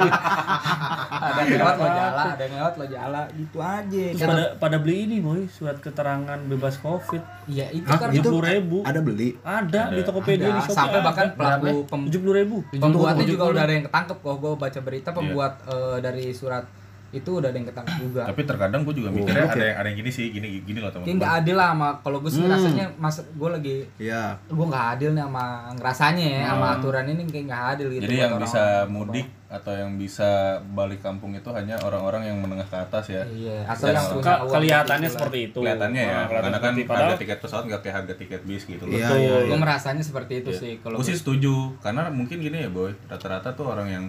Ada 1.19 1.39
yang 1.39 1.59
lewat 1.59 1.75
lo 1.75 1.89
jala. 1.91 2.23
Ada 2.29 2.43
yang 2.43 2.55
lewat 2.57 2.75
lo 2.75 2.87
jala. 2.87 3.23
Gitu 3.31 3.59
aja. 3.59 4.05
Terus 4.09 4.23
pada 4.25 4.45
pada 4.57 4.77
beli 4.79 4.97
ini 5.05 5.17
boy. 5.19 5.45
Surat 5.49 5.77
keterangan 5.79 6.39
bebas 6.47 6.79
covid. 6.79 7.23
Ya 7.47 7.69
itu 7.69 7.85
kan 7.85 8.09
tujuh 8.09 8.21
Itu 8.21 8.29
puluh 8.31 8.45
ribu. 8.45 8.77
Ada 8.83 9.01
beli. 9.01 9.29
ada 9.41 9.83
di 9.91 10.01
Tokopedia 10.03 10.49
di. 10.49 10.61
Shopee. 10.61 10.75
Sampai 10.75 11.01
bahkan 11.01 11.27
pelaku 11.35 11.85
tujuh 11.85 12.21
puluh 12.21 12.35
ribu. 12.37 12.57
pembuatnya 12.71 13.25
juga 13.25 13.45
udah 13.49 13.63
ada 13.63 13.73
yang 13.73 13.85
ketangkep. 13.85 14.17
Kok 14.19 14.37
gue 14.39 14.53
baca 14.57 14.81
berita 14.81 15.11
pembuat 15.13 15.53
eh, 15.67 15.99
dari 16.01 16.33
surat 16.33 16.65
itu 17.11 17.31
udah 17.31 17.49
ada 17.49 17.57
yang 17.57 17.65
ketangkep 17.65 17.97
juga. 17.99 18.23
Tapi 18.23 18.41
terkadang 18.45 18.81
gue 18.83 18.95
juga 18.95 19.09
mikirnya 19.09 19.49
ada 19.49 19.65
yang 19.65 19.77
ada 19.77 19.87
yang 19.87 19.99
gini 19.99 20.11
sih 20.11 20.29
gini 20.29 20.61
gini 20.61 20.77
loh 20.77 20.91
teman-teman. 20.91 21.17
Nggak 21.17 21.33
adil 21.39 21.57
lah 21.57 21.69
sama 21.71 21.89
kalau 21.99 22.19
gue 22.21 22.29
sih 22.29 22.45
rasanya 22.45 22.87
mas 22.95 23.17
gue 23.19 23.49
lagi 23.51 23.77
Iya. 23.99 24.37
gue 24.45 24.67
nggak 24.67 24.87
adil 24.93 25.11
nih 25.11 25.25
sama 25.25 25.45
ngerasanya 25.75 26.27
ya 26.27 26.43
sama 26.47 26.67
aturan 26.75 27.05
ini 27.07 27.23
kayak 27.25 27.45
nggak 27.47 27.63
adil 27.71 27.87
gitu 27.89 28.03
Jadi 28.03 28.15
yang 28.15 28.31
orang-orang 28.31 28.45
bisa 28.45 28.61
yang 28.61 28.91
mudik 28.91 29.27
atau 29.49 29.73
yang 29.73 29.91
bisa 29.97 30.29
balik 30.69 31.01
kampung 31.01 31.33
itu 31.33 31.49
hanya 31.49 31.81
orang-orang 31.81 32.23
yang 32.23 32.37
menengah 32.37 32.69
ke 32.69 32.77
atas 32.77 33.09
ya. 33.09 33.25
iya 33.25 33.65
atau 33.65 33.89
Dan 33.89 33.97
yang 33.97 34.05
ke- 34.05 34.13
punya 34.13 34.25
Ka- 34.29 34.39
uang 34.39 34.53
kelihatannya 34.53 35.09
gitu. 35.09 35.17
seperti 35.17 35.39
itu. 35.43 35.59
Kelihatannya 35.59 36.03
ya, 36.03 36.13
Nah, 36.13 36.27
karena 36.29 36.59
kan 36.59 36.73
harga 36.75 36.85
padahal 36.87 37.17
tiket 37.17 37.39
pesawat 37.41 37.65
nggak 37.65 37.81
kayak 37.81 37.97
harga 37.97 38.15
tiket 38.15 38.43
bis 38.45 38.63
gitu 38.63 38.85
loh. 38.85 38.93
Iya, 38.93 39.09
Betul. 39.09 39.19
iya, 39.19 39.37
gue 39.49 39.59
merasanya 39.59 40.03
seperti 40.03 40.33
itu 40.39 40.51
sih 40.53 40.73
kalau 40.79 41.01
gue 41.01 41.07
sih 41.07 41.17
setuju, 41.17 41.73
karena 41.79 42.13
mungkin 42.13 42.37
gini 42.37 42.61
ya 42.61 42.69
boy, 42.69 42.93
rata-rata 43.07 43.49
tuh 43.51 43.65
orang 43.67 43.89
yang 43.89 44.05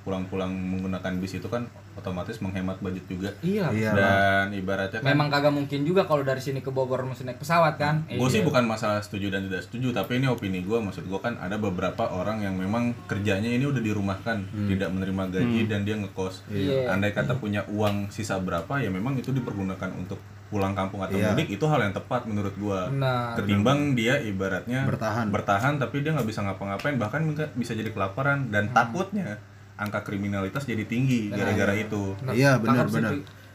pulang-pulang 0.00 0.50
menggunakan 0.50 1.12
bis 1.16 1.32
itu 1.34 1.46
kan 1.46 1.64
otomatis 1.94 2.38
menghemat 2.38 2.78
budget 2.78 3.04
juga. 3.04 3.30
iya 3.40 3.68
Iya. 3.68 3.90
Dan 3.92 4.46
ibaratnya 4.52 4.98
kan 4.98 5.06
memang 5.06 5.28
kagak 5.28 5.50
mungkin 5.50 5.80
juga 5.82 6.02
kalau 6.02 6.22
dari 6.22 6.38
sini 6.38 6.58
ke 6.58 6.68
Bogor 6.68 7.02
mesti 7.02 7.22
naik 7.22 7.38
pesawat 7.38 7.76
kan 7.76 8.04
Gue 8.08 8.28
sih 8.28 8.40
bukan 8.40 8.64
masalah 8.64 8.98
setuju 8.98 9.28
dan 9.28 9.44
tidak 9.44 9.62
setuju, 9.62 9.92
tapi 9.92 10.16
ini 10.16 10.26
opini 10.26 10.60
gue. 10.60 10.78
Maksud 10.78 11.04
gue 11.04 11.18
kan 11.18 11.36
ada 11.36 11.56
beberapa 11.56 12.08
orang 12.08 12.40
yang 12.40 12.54
memang 12.54 12.96
kerjanya 13.06 13.46
ini 13.46 13.62
udah 13.62 13.78
dirumahkan, 13.78 14.38
tidak 14.66 14.88
menerima 14.88 15.22
gaji 15.30 15.60
dan 15.66 15.80
dia 15.82 15.96
ngekos. 15.96 16.48
Iya. 16.48 16.88
Andai 16.88 17.10
kata 17.10 17.36
punya 17.36 17.62
uang 17.66 18.08
sisa 18.08 18.36
berapa, 18.36 18.78
ya 18.78 18.88
memang 18.88 19.14
itu 19.14 19.30
dipergunakan 19.30 19.92
untuk 19.94 20.16
pulang 20.48 20.72
kampung 20.72 21.00
atau 21.00 21.16
Iya. 21.16 21.32
mudik 21.32 21.48
itu 21.48 21.64
hal 21.64 21.80
yang 21.80 21.92
tepat 21.92 22.24
menurut 22.24 22.52
gue. 22.54 22.80
Benar. 22.92 23.40
Ketimbang 23.40 23.96
dia 23.96 24.20
ibaratnya 24.20 24.84
Bertahan. 24.84 25.28
bertahan 25.28 25.80
tapi 25.80 26.00
dia 26.00 26.12
nggak 26.12 26.28
bisa 26.28 26.40
ngapa-ngapain, 26.40 26.96
bahkan 26.96 27.24
bisa 27.52 27.72
jadi 27.72 27.88
kelaparan 27.88 28.52
dan 28.52 28.68
takutnya 28.68 29.40
angka 29.82 30.00
kriminalitas 30.00 30.62
jadi 30.62 30.84
tinggi 30.84 31.28
gara-gara 31.28 31.74
itu. 31.74 32.14
Nah, 32.20 32.32
Iya, 32.32 32.56
benar, 32.56 32.86
benar. 32.86 33.12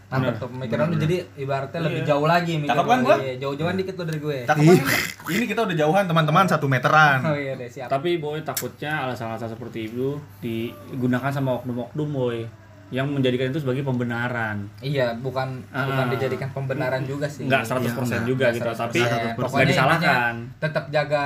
Tuh 0.07 0.47
pemikiran 0.47 0.87
lu 0.87 0.95
jadi 0.97 1.19
ibaratnya 1.35 1.83
lebih 1.83 2.07
jauh 2.07 2.23
lagi 2.23 2.55
mikir 2.55 2.71
Cakep 2.71 2.85
kan 2.85 2.99
gua? 3.01 3.17
Iya, 3.19 3.33
jauh-jauhan 3.43 3.75
dikit 3.75 3.93
lo 3.93 4.03
dari 4.03 4.19
gue. 4.21 4.37
Cakep 4.45 4.63
kan? 4.63 4.77
ini 5.35 5.45
kita 5.45 5.61
udah 5.61 5.75
jauhan 5.75 6.03
teman-teman 6.05 6.45
satu 6.45 6.65
meteran. 6.65 7.19
Oh 7.21 7.35
iya 7.35 7.53
deh 7.53 7.67
siap. 7.67 7.87
tapi 7.87 8.15
boy 8.15 8.39
takutnya 8.41 9.03
alasan-alasan 9.03 9.51
seperti 9.51 9.87
itu 9.87 10.15
digunakan 10.39 11.27
sama 11.27 11.59
oknum-oknum 11.59 12.07
boy 12.07 12.39
yang 12.87 13.03
menjadikan 13.03 13.51
itu 13.51 13.59
sebagai 13.59 13.83
pembenaran 13.83 14.63
Iya, 14.79 15.11
bukan 15.19 15.59
Ah. 15.75 15.83
bukan 15.83 16.07
dijadikan 16.07 16.47
pembenaran 16.55 17.03
juga 17.03 17.27
sih. 17.27 17.43
nggak 17.43 17.67
100% 17.67 18.23
juga 18.23 18.47
gitu 18.47 18.63
100%. 18.63 19.11
tapi 19.11 19.27
Pokoknya 19.35 19.59
nggak 19.59 19.67
disalahkan 19.67 20.33
tetap 20.55 20.87
jaga 20.87 21.25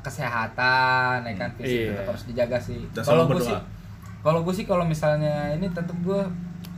kesehatan 0.00 1.16
ya 1.24 1.34
kan 1.34 1.50
fisik 1.56 1.66
Iya. 1.80 1.90
tetap 1.92 2.06
harus 2.08 2.24
dijaga 2.24 2.58
sih. 2.60 2.78
Kalau 2.94 3.26
gue 3.26 3.40
sih 3.40 3.50
berdoa. 3.50 3.78
Kalau 4.20 4.40
gue 4.40 4.52
sih 4.52 4.64
kalau 4.64 4.84
misalnya 4.84 5.52
ini 5.52 5.68
tetap 5.68 5.96
gue 5.98 6.20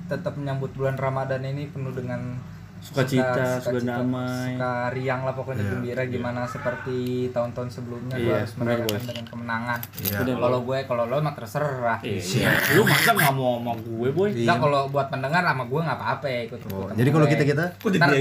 tetap 0.07 0.35
menyambut 0.35 0.71
bulan 0.73 0.95
Ramadan 0.95 1.43
ini 1.43 1.67
penuh 1.67 1.91
dengan 1.91 2.37
Sukacita, 2.83 3.63
suka 3.63 3.79
damai. 3.79 4.59
suka 4.59 4.91
riang 4.91 5.23
lah 5.23 5.39
pokoknya 5.39 5.63
Iya, 5.63 5.71
gembira 5.71 6.03
gimana 6.03 6.43
seperti 6.43 7.31
tahun-tahun 7.31 7.71
sebelumnya 7.71 8.19
gue 8.19 8.27
Iya, 8.27 8.43
harus 8.43 8.55
merayakan 8.59 8.99
dengan 9.07 9.27
kemenangan. 9.31 9.79
Iya. 10.03 10.17
Benar, 10.19 10.37
Kalau 10.43 10.59
gue 10.67 10.79
kalau 10.83 11.05
lo 11.07 11.17
mah 11.23 11.35
terserah. 11.39 11.99
Iya. 12.03 12.51
lu 12.75 12.83
masa 12.83 13.11
nggak 13.15 13.35
mau 13.39 13.63
sama 13.63 13.73
gue 13.79 14.09
boy 14.11 14.29
Enggak 14.35 14.59
kalau 14.59 14.81
buat 14.91 15.07
pendengar 15.15 15.43
sama 15.47 15.63
gue 15.63 15.79
nggak 15.79 15.99
apa-apa 16.03 16.27
ya 16.27 16.41
ikut. 16.51 16.59
Oh, 16.75 16.91
jadi 16.91 17.11
kalau 17.15 17.27
kita 17.31 17.43
kita 17.47 17.65
Kok 17.79 17.91
jadi 17.95 18.21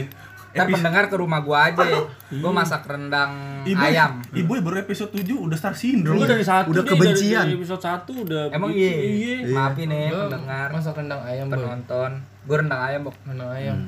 Ntar, 0.51 0.57
epis- 0.61 0.67
ntar 0.67 0.75
pendengar 0.75 1.03
ke 1.05 1.15
rumah 1.15 1.39
gua 1.39 1.57
aja. 1.65 1.87
Gua 2.29 2.51
masak 2.51 2.83
rendang 2.83 3.31
Ibu, 3.63 3.79
ayam. 3.79 4.19
Ibu 4.29 4.51
baru 4.59 4.77
episode 4.79 5.11
7 5.13 5.31
udah 5.33 5.55
star 5.55 5.73
syndrome. 5.73 6.15
Lu 6.15 6.25
dari 6.25 6.41
satu 6.41 6.69
Udah 6.69 6.81
nih, 6.81 6.91
kebencian. 6.91 7.41
dari, 7.41 7.47
dari 7.47 7.57
episode 7.57 7.81
satu 7.81 8.11
udah 8.21 8.43
Emang 8.49 8.69
begitu. 8.69 8.99
iya. 8.99 9.35
Maafin 9.49 9.87
nih 9.87 10.05
Gua 10.07 10.27
pendengar, 10.27 10.67
masak 10.69 10.93
rendang 10.93 11.21
ayam, 11.21 11.45
penonton. 11.47 12.11
Gua 12.43 12.55
rendang 12.57 12.81
ayam, 12.81 12.99
Bok. 13.01 13.15
Rendang 13.23 13.49
ayam. 13.49 13.79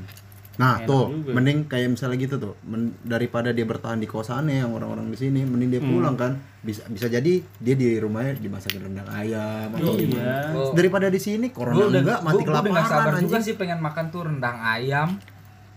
Nah, 0.54 0.78
Enak 0.78 0.86
tuh, 0.86 1.10
juga. 1.10 1.34
mending 1.34 1.66
kayak 1.66 1.90
misalnya 1.90 2.14
gitu 2.16 2.38
tuh, 2.38 2.54
men- 2.64 2.94
daripada 3.02 3.50
dia 3.50 3.66
bertahan 3.66 3.98
di 3.98 4.06
kosannya 4.06 4.62
yang 4.62 4.70
orang-orang 4.72 5.10
di 5.10 5.18
sini, 5.18 5.42
mending 5.42 5.68
dia 5.68 5.82
Hmm. 5.82 5.90
pulang 5.92 6.14
kan. 6.14 6.38
Bisa 6.62 6.86
bisa 6.88 7.10
jadi 7.10 7.42
dia 7.42 7.74
di 7.74 7.98
rumahnya 7.98 8.38
dimasakin 8.38 8.86
rendang 8.86 9.10
ayam 9.10 9.74
atau 9.74 9.92
Iya. 9.92 10.06
gimana. 10.06 10.38
Gua- 10.48 10.72
Daripada 10.72 11.10
di 11.10 11.18
sini 11.18 11.50
corona 11.50 11.74
Gua 11.76 11.86
udah 11.90 12.00
enggak 12.00 12.20
mati 12.22 12.34
gua- 12.36 12.46
gua 12.46 12.54
udah 12.54 12.62
kelaparan 12.62 12.86
sabar 12.86 13.14
juga 13.18 13.34
anjing. 13.34 13.42
sih 13.44 13.56
pengen 13.58 13.80
makan 13.80 14.06
tuh 14.08 14.22
rendang 14.24 14.58
ayam 14.62 15.08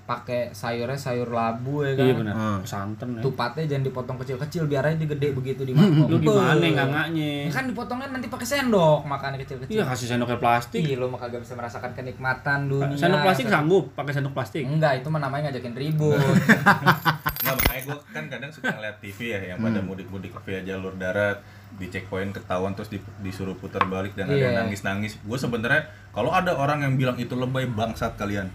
pakai 0.06 0.48
sayurnya 0.50 0.94
sayur 0.94 1.26
labu 1.28 1.82
ya 1.82 1.92
kan. 1.92 2.04
iya 2.04 2.14
benar 2.14 2.32
Ah. 2.32 2.58
santan 2.62 3.08
ya 3.12 3.20
Tupatnya 3.20 3.66
jangan 3.66 3.84
dipotong 3.84 4.16
kecil-kecil 4.16 4.62
biar 4.64 4.86
aja 4.86 5.02
gede 5.04 5.28
begitu 5.32 5.62
di 5.62 5.72
mangkok. 5.72 6.06
lu 6.06 6.16
gimana 6.16 6.54
Beuh. 6.54 6.72
ngangaknya 6.72 7.32
Ya 7.42 7.52
kan 7.52 7.64
dipotongnya 7.66 8.08
nanti 8.08 8.26
pakai 8.26 8.46
sendok 8.46 9.02
makannya 9.02 9.38
kecil-kecil. 9.38 9.72
iya 9.72 9.84
kasih 9.84 10.06
sendoknya 10.08 10.38
plastik 10.38 10.78
Ih, 10.80 10.94
lo 10.94 11.06
mah 11.06 11.18
kagak 11.18 11.40
bisa 11.40 11.52
merasakan 11.52 11.90
kenikmatan 11.92 12.58
dunia. 12.66 12.94
sendok 12.94 13.20
plastik 13.20 13.46
sanggup 13.46 13.84
pakai 13.92 14.12
sendok 14.12 14.32
plastik 14.32 14.62
Enggak, 14.62 14.92
itu 14.96 15.08
mah 15.08 15.20
namanya 15.20 15.50
ngajakin 15.50 15.74
ribut. 15.74 16.14
Nggak, 17.36 17.54
makanya 17.56 17.82
gue 17.84 17.96
kan 18.08 18.24
kadang 18.28 18.50
suka 18.50 18.68
ngeliat 18.70 18.96
TV 18.98 19.18
ya 19.28 19.40
yang 19.44 19.58
pada 19.60 19.78
Hmm. 19.78 19.86
mudik-mudik 19.86 20.34
via 20.40 20.62
jalur 20.62 20.94
darat 20.94 21.38
di 21.72 21.86
checkpoint 21.86 22.30
ketahuan 22.32 22.72
terus 22.72 22.88
di- 22.88 23.02
disuruh 23.20 23.54
putar 23.54 23.84
balik 23.84 24.14
dan 24.14 24.26
ada 24.28 24.38
Iya. 24.40 24.50
nangis-nangis. 24.56 25.18
Gue 25.20 25.34
sebenarnya 25.36 25.82
kalau 26.10 26.30
ada 26.30 26.52
orang 26.52 26.80
yang 26.80 26.94
bilang 26.94 27.14
itu 27.16 27.34
lebay 27.34 27.66
bangsat 27.68 28.14
kalian, 28.14 28.50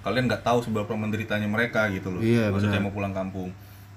kalian 0.00 0.24
nggak 0.26 0.40
tahu 0.40 0.58
seberapa 0.60 0.92
menderitanya 0.92 1.44
mereka 1.44 1.88
gitu 1.88 2.10
loh. 2.10 2.20
Iya, 2.20 2.48
Maksudnya 2.48 2.76
benar. 2.76 2.88
mau 2.88 2.94
pulang 2.94 3.12
kampung 3.12 3.50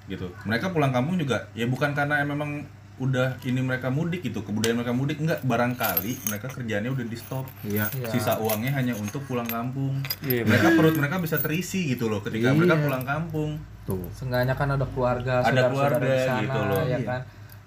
gitu. 0.06 0.28
Mereka 0.44 0.70
pulang 0.70 0.92
kampung 0.92 1.16
juga 1.16 1.48
ya 1.52 1.64
bukan 1.64 1.92
karena 1.92 2.20
memang 2.22 2.64
udah 2.94 3.42
ini 3.42 3.58
mereka 3.58 3.90
mudik 3.90 4.22
gitu 4.22 4.42
kebudayaan 4.42 4.78
mereka 4.78 4.94
mudik 4.94 5.18
enggak 5.18 5.42
barangkali 5.42 6.30
mereka 6.30 6.46
kerjaannya 6.48 6.94
udah 6.94 7.02
di 7.04 7.18
stop 7.18 7.42
Iya. 7.64 7.90
Iya. 7.90 8.06
sisa 8.08 8.38
uangnya 8.38 8.70
hanya 8.72 8.94
untuk 8.94 9.26
pulang 9.26 9.48
kampung 9.48 9.98
Iya, 10.22 10.46
mereka 10.46 10.78
perut 10.78 10.94
mereka 10.94 11.18
bisa 11.18 11.36
terisi 11.38 11.90
gitu 11.90 12.06
loh 12.06 12.22
ketika 12.22 12.50
Iya. 12.50 12.56
mereka 12.56 12.78
pulang 12.78 13.02
kampung 13.04 13.58
Tuh. 13.84 14.00
Seenggaknya 14.14 14.54
kan 14.54 14.70
ada 14.70 14.86
keluarga, 14.86 15.42
Ada 15.42 15.68
saudara-saudara 15.68 15.74
keluarga 15.74 16.06
di 16.06 16.22
sana, 16.22 16.40
gitu 16.40 16.60
loh. 16.62 16.80
ya 16.80 16.88
Iya. 16.88 16.98
kan. 17.04 17.22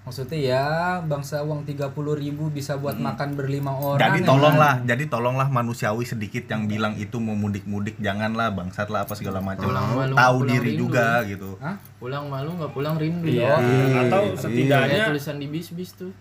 Maksudnya 0.07 0.39
ya 0.39 0.65
bangsa 1.03 1.43
uang 1.43 1.67
30.000 1.67 1.91
ribu 2.15 2.47
bisa 2.47 2.79
buat 2.79 2.95
makan 2.95 3.35
berlima 3.35 3.75
orang. 3.75 3.99
Jadi 3.99 4.19
ya 4.19 4.23
kan? 4.23 4.29
tolonglah, 4.31 4.73
jadi 4.87 5.03
tolonglah 5.11 5.47
manusiawi 5.51 6.07
sedikit 6.07 6.47
yang 6.47 6.63
bilang 6.63 6.95
itu 6.95 7.19
mau 7.19 7.35
mudik-mudik, 7.35 7.99
janganlah 7.99 8.55
bangsat 8.55 8.87
lah 8.87 9.03
apa 9.03 9.19
segala 9.19 9.43
macam. 9.43 9.67
Pulang 9.67 10.15
Tahu 10.15 10.37
pulang 10.39 10.47
diri 10.47 10.69
rindu. 10.71 10.81
juga 10.87 11.27
gitu. 11.27 11.59
Hah? 11.59 11.75
Pulang 11.99 12.31
malu 12.31 12.55
nggak 12.55 12.71
pulang 12.71 12.95
rindu. 12.95 13.27
iya 13.27 13.59
Iya. 13.59 14.07
atau 14.07 14.21
Iya. 14.31 14.39
Setidaknya 14.39 15.03
tulisan 15.11 15.35
di 15.43 15.47
bis-bis 15.51 15.91
tuh. 15.91 16.15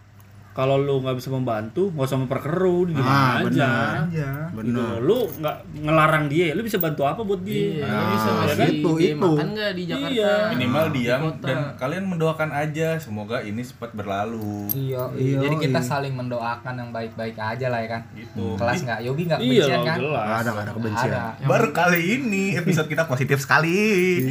Kalau 0.57 0.81
lu 0.81 0.99
nggak 0.99 1.15
bisa 1.15 1.29
membantu 1.29 1.93
nggak 1.93 2.07
usah 2.07 2.17
memperkeruh 2.17 2.89
di 2.89 2.97
Ah, 2.97 3.39
aja 3.39 3.45
benar. 3.45 3.93
aja 4.03 4.29
gitu 4.49 4.57
Benar. 4.73 4.97
lu 4.99 5.19
nggak 5.31 5.57
ngelarang 5.79 6.25
dia 6.27 6.47
lu 6.51 6.63
bisa 6.63 6.79
bantu 6.79 7.05
apa 7.05 7.21
buat 7.21 7.41
dia 7.41 7.77
Iya, 7.77 7.85
Nah, 7.85 8.05
bisa 8.09 8.29
ya 8.41 8.55
kan? 8.57 8.69
itu, 8.71 8.91
dia 8.97 9.11
itu. 9.11 9.21
makan 9.29 9.49
nggak 9.53 9.71
di 9.71 9.83
Jakarta? 9.85 10.09
Iya. 10.11 10.33
minimal 10.51 10.85
Di 10.87 10.95
diam 10.97 11.21
kota. 11.23 11.45
dan 11.45 11.59
kalian 11.77 12.05
mendoakan 12.07 12.51
aja 12.51 12.89
semoga 12.97 13.37
ini 13.39 13.61
cepat 13.61 13.91
berlalu 13.93 14.65
iya 14.73 15.03
Iya, 15.13 15.37
jadi 15.39 15.55
kita 15.61 15.77
iya. 15.77 15.87
saling 15.87 16.15
mendoakan 16.15 16.75
yang 16.75 16.91
baik-baik 16.91 17.37
aja 17.37 17.67
lah 17.69 17.79
ya 17.79 17.89
kan 17.91 18.03
gitu 18.13 18.57
kelas 18.57 18.81
nggak 18.81 19.01
Yogi 19.03 19.23
nggak 19.27 19.39
iya 19.39 19.53
kebencian 19.61 19.77
lah 19.77 19.85
kan 19.85 19.97
jelas 19.99 20.17
Nggak 20.17 20.39
ada 20.39 20.49
nggak 20.49 20.65
ada 20.65 20.73
kebencian 20.73 21.11
ada 21.11 21.23
baru 21.45 21.69
kali 21.71 22.01
ini 22.17 22.45
episode 22.57 22.89
kita 22.89 23.05
positif 23.05 23.39
sekali 23.39 23.77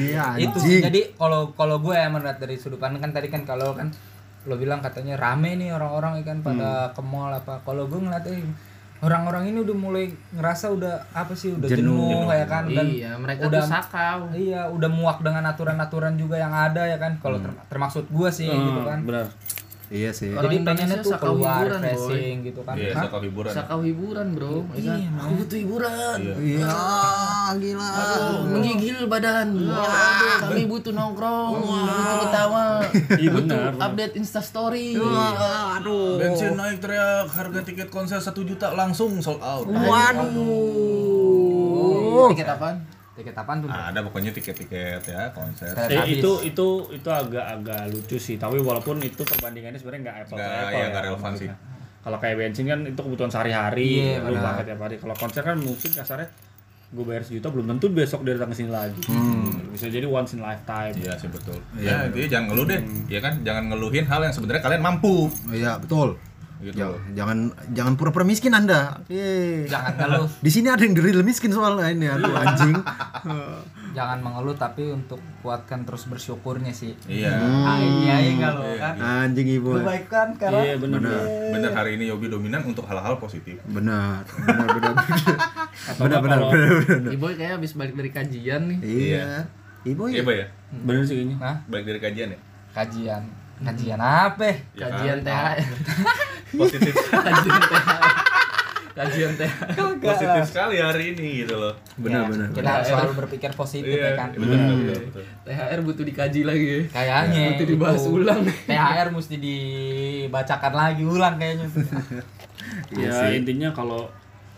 iya 0.09 0.33
itu 0.37 0.57
sih 0.57 0.81
jadi 0.81 1.13
kalau 1.13 1.53
kalau 1.53 1.77
gue 1.77 1.93
ya 1.93 2.09
melihat 2.09 2.37
dari 2.37 2.57
sudut 2.57 2.75
pandang 2.75 2.97
kan 2.99 3.11
tadi 3.11 3.27
kan 3.27 3.43
kalau 3.43 3.71
kan 3.71 3.93
lo 4.45 4.55
bilang 4.55 4.79
katanya 4.79 5.13
rame 5.15 5.53
nih 5.55 5.69
orang-orang 5.69 6.21
ya 6.21 6.25
kan 6.25 6.37
pada 6.39 6.69
ke 6.89 7.01
mall 7.01 7.29
apa. 7.29 7.59
Kalau 7.61 7.85
gue 7.85 7.97
ngeliat 7.97 8.25
eh, 8.27 8.45
orang-orang 8.97 9.49
ini 9.49 9.61
udah 9.61 9.75
mulai 9.75 10.05
ngerasa 10.31 10.71
udah 10.71 10.93
apa 11.11 11.33
sih 11.33 11.51
udah 11.51 11.65
Jenuh. 11.65 11.97
jenuh, 12.09 12.29
ya 12.31 12.45
kan. 12.45 12.63
Dan 12.65 12.85
Iya, 12.87 13.11
mereka 13.17 13.45
udah 13.45 13.61
sakau. 13.61 14.31
iya 14.31 14.65
udah 14.67 14.87
muak 14.87 15.19
dengan 15.19 15.43
aturan-aturan 15.45 16.15
juga 16.15 16.37
yang 16.37 16.49
ada 16.49 16.85
ya 16.85 16.95
kan. 16.95 17.17
Kalau 17.19 17.37
ter- 17.37 17.57
termaksud 17.67 18.05
gue 18.07 18.29
sih 18.29 18.47
gitu 18.47 18.81
kan. 18.83 19.01
benar 19.01 19.27
iya 19.87 20.09
sih 20.09 20.29
Orang 20.29 20.47
jadi 20.47 20.57
pengennya 20.63 20.97
tuh 20.99 21.13
keluar 21.15 21.61
hiburan, 21.61 21.77
Boy. 21.77 21.85
refreshing 21.85 22.35
gitu 22.43 22.61
kan 22.61 22.73
iya 22.73 22.89
Hah? 22.89 23.03
sakau 23.05 23.21
hiburan 23.21 23.51
Sakau 23.51 23.79
hiburan, 23.81 24.27
Bro. 24.33 24.49
Ya 24.49 24.57
kan? 24.57 24.97
Iya, 24.97 25.09
Aku 25.15 25.31
butuh 25.37 25.57
hiburan. 25.57 26.17
Iya. 26.17 26.35
iya 26.41 26.73
gila 27.55 27.85
Aduh, 27.85 28.49
menggigil 28.49 28.97
badan. 29.05 29.47
Aduh, 29.55 30.35
kami 30.41 30.63
butuh 30.65 30.91
nongkrong, 30.91 31.51
butuh 31.55 32.17
ketawa, 32.21 32.65
Iya, 33.13 33.29
butuh 33.31 33.57
update 33.77 34.13
Insta 34.15 34.41
Story. 34.41 34.97
aduh 34.97 36.17
bensin 36.17 36.55
naik 36.55 36.79
teriak 36.79 37.27
harga 37.27 37.61
tiket 37.61 37.87
konser 37.87 38.17
1 38.17 38.33
juta 38.41 38.73
langsung 38.73 39.19
sold 39.19 39.39
out 39.39 39.69
Oh, 42.15 42.31
Tiket 42.31 42.47
apaan? 42.47 42.94
Tiket 43.15 43.31
apaan 43.33 43.57
tuh 43.59 43.69
ada 43.69 43.99
pokoknya 44.01 44.31
tiket-tiket 44.31 45.01
ya 45.05 45.31
konser 45.31 45.71
Tiket 45.71 46.03
Eh, 46.03 46.19
itu 46.19 46.31
itu 46.43 46.67
itu 46.91 47.09
agak-agak 47.09 47.87
lucu 47.89 48.17
sih 48.17 48.35
tapi 48.35 48.59
walaupun 48.59 48.99
itu 48.99 49.21
perbandingannya 49.21 49.75
sebenarnya 49.75 50.01
nggak 50.03 50.17
apple 50.21 50.35
to 50.35 50.43
apple 50.43 50.51
ya, 50.69 50.77
ya, 50.77 50.85
nggak 50.89 51.03
relevan 51.05 51.31
maksudnya. 51.31 51.55
sih. 51.55 52.01
kalau 52.01 52.17
kayak 52.19 52.35
bensin 52.37 52.65
kan 52.65 52.79
itu 52.83 52.99
kebutuhan 52.99 53.31
sehari-hari 53.31 53.89
Iya, 54.11 54.21
lu 54.21 54.37
pakai 54.37 54.63
tiap 54.63 54.79
hari 54.79 54.95
kalau 54.97 55.15
konser 55.15 55.41
kan 55.41 55.55
mungkin 55.57 55.89
kasarnya 55.89 56.27
gue 56.87 57.03
bayar 57.03 57.23
sejuta 57.23 57.49
belum 57.49 57.65
tentu 57.67 57.89
besok 57.89 58.21
dia 58.21 58.35
datang 58.35 58.51
ke 58.51 58.57
sini 58.57 58.69
lagi 58.69 59.01
bisa 59.67 59.87
jadi 59.87 60.05
once 60.05 60.31
in 60.31 60.39
lifetime 60.39 60.93
Iya 60.95 61.17
sih 61.17 61.27
betul. 61.27 61.57
Ya, 61.75 62.05
intinya 62.05 62.29
jangan 62.29 62.45
ngeluh 62.47 62.65
deh. 62.65 62.79
Hmm. 62.79 63.03
Ya 63.05 63.19
kan, 63.19 63.33
jangan 63.41 63.63
ngeluhin 63.67 64.05
hal 64.05 64.21
yang 64.21 64.31
sebenarnya 64.31 64.61
kalian 64.61 64.79
mampu. 64.79 65.27
iya 65.49 65.75
betul 65.75 66.15
Gitu. 66.65 66.73
Jangan- 66.75 67.13
jangan 67.13 67.37
jangan 67.71 67.93
pura-pura 67.93 68.23
miskin 68.23 68.49
anda. 68.51 68.97
Yeay. 69.05 69.69
jangan 69.69 69.93
ngeluh 69.95 70.25
di 70.35 70.49
sini 70.49 70.67
ada 70.67 70.81
yang 70.81 70.95
real 70.95 71.21
miskin 71.21 71.49
soalnya 71.49 71.85
ini 71.87 72.07
aduh 72.07 72.33
anjing. 72.33 72.73
Jangan 73.91 74.19
mengeluh 74.19 74.53
tapi 74.53 74.89
untuk 74.89 75.15
kuatkan 75.39 75.85
terus 75.85 76.03
bersyukurnya 76.05 76.71
sih. 76.71 76.97
Iya. 77.05 77.31
ah, 77.31 77.77
iya 77.77 78.15
iya 78.19 78.33
kalau 78.41 78.65
kan. 78.75 78.93
Anjing 78.97 79.47
ibu. 79.53 79.77
Kebaikan 79.77 80.27
karena 80.35 80.59
iya 80.59 80.75
bener 80.75 80.99
benar. 80.99 81.21
Bener 81.53 81.71
hari 81.71 81.91
ini 81.95 82.09
Yobi 82.09 82.27
dominan 82.27 82.65
untuk 82.65 82.83
hal-hal 82.83 83.15
positif. 83.15 83.61
benar. 83.65 84.25
Benar 84.25 84.67
benar 84.67 84.91
benar. 84.97 85.37
Benar 85.95 86.19
benar 86.19 86.39
benar 86.41 87.13
Iboy 87.13 87.33
kayak 87.35 87.51
habis 87.55 87.71
balik 87.71 87.93
dari 87.93 88.09
kajian 88.09 88.61
nih. 88.67 88.79
iya. 88.81 89.27
Ibu 89.85 90.09
Iya, 90.09 90.17
ya? 90.17 90.23
Bay 90.23 90.35
ya? 90.35 90.47
bener 90.75 91.01
sih 91.03 91.15
kayaknya. 91.15 91.37
Nah 91.37 91.57
Baik 91.67 91.85
dari 91.85 91.99
kajian 92.01 92.29
ya? 92.31 92.39
kajian 92.73 93.21
kajian 93.57 93.97
apa 93.97 94.49
Ya 94.73 94.87
Kajian 94.87 95.19
kan? 95.21 95.55
THR. 95.55 95.57
Positif. 96.59 96.93
Kajian 97.07 97.61
THR. 97.61 98.11
Kajian 98.95 99.31
THR. 99.35 99.79
positif 99.97 100.41
sekali 100.45 100.75
hari 100.77 101.03
ini 101.11 101.43
gitu 101.43 101.55
loh. 101.57 101.75
benar 101.95 102.21
Ya, 102.21 102.29
benar 102.31 102.47
kita 102.51 102.69
harus 102.69 102.87
selalu 102.87 103.11
berpikir 103.17 103.51
positif 103.51 103.91
ya 103.93 104.15
kan 104.15 104.31
betul, 104.31 104.55
betul. 105.03 105.23
THR 105.43 105.79
butuh 105.83 106.03
dikaji 106.03 106.41
lagi 106.43 106.65
ya. 106.65 106.79
kayaknya 106.89 107.43
Butuh 107.51 107.67
dibahas 107.67 108.01
itu. 108.01 108.11
ulang. 108.13 108.39
THR 108.65 109.07
mesti 109.11 109.35
dibacakan 109.37 110.73
lagi 110.73 111.03
ulang 111.03 111.35
kayaknya 111.35 111.67
tuh. 111.67 111.83
ya 112.97 113.31
intinya 113.31 113.69
kalau 113.71 114.07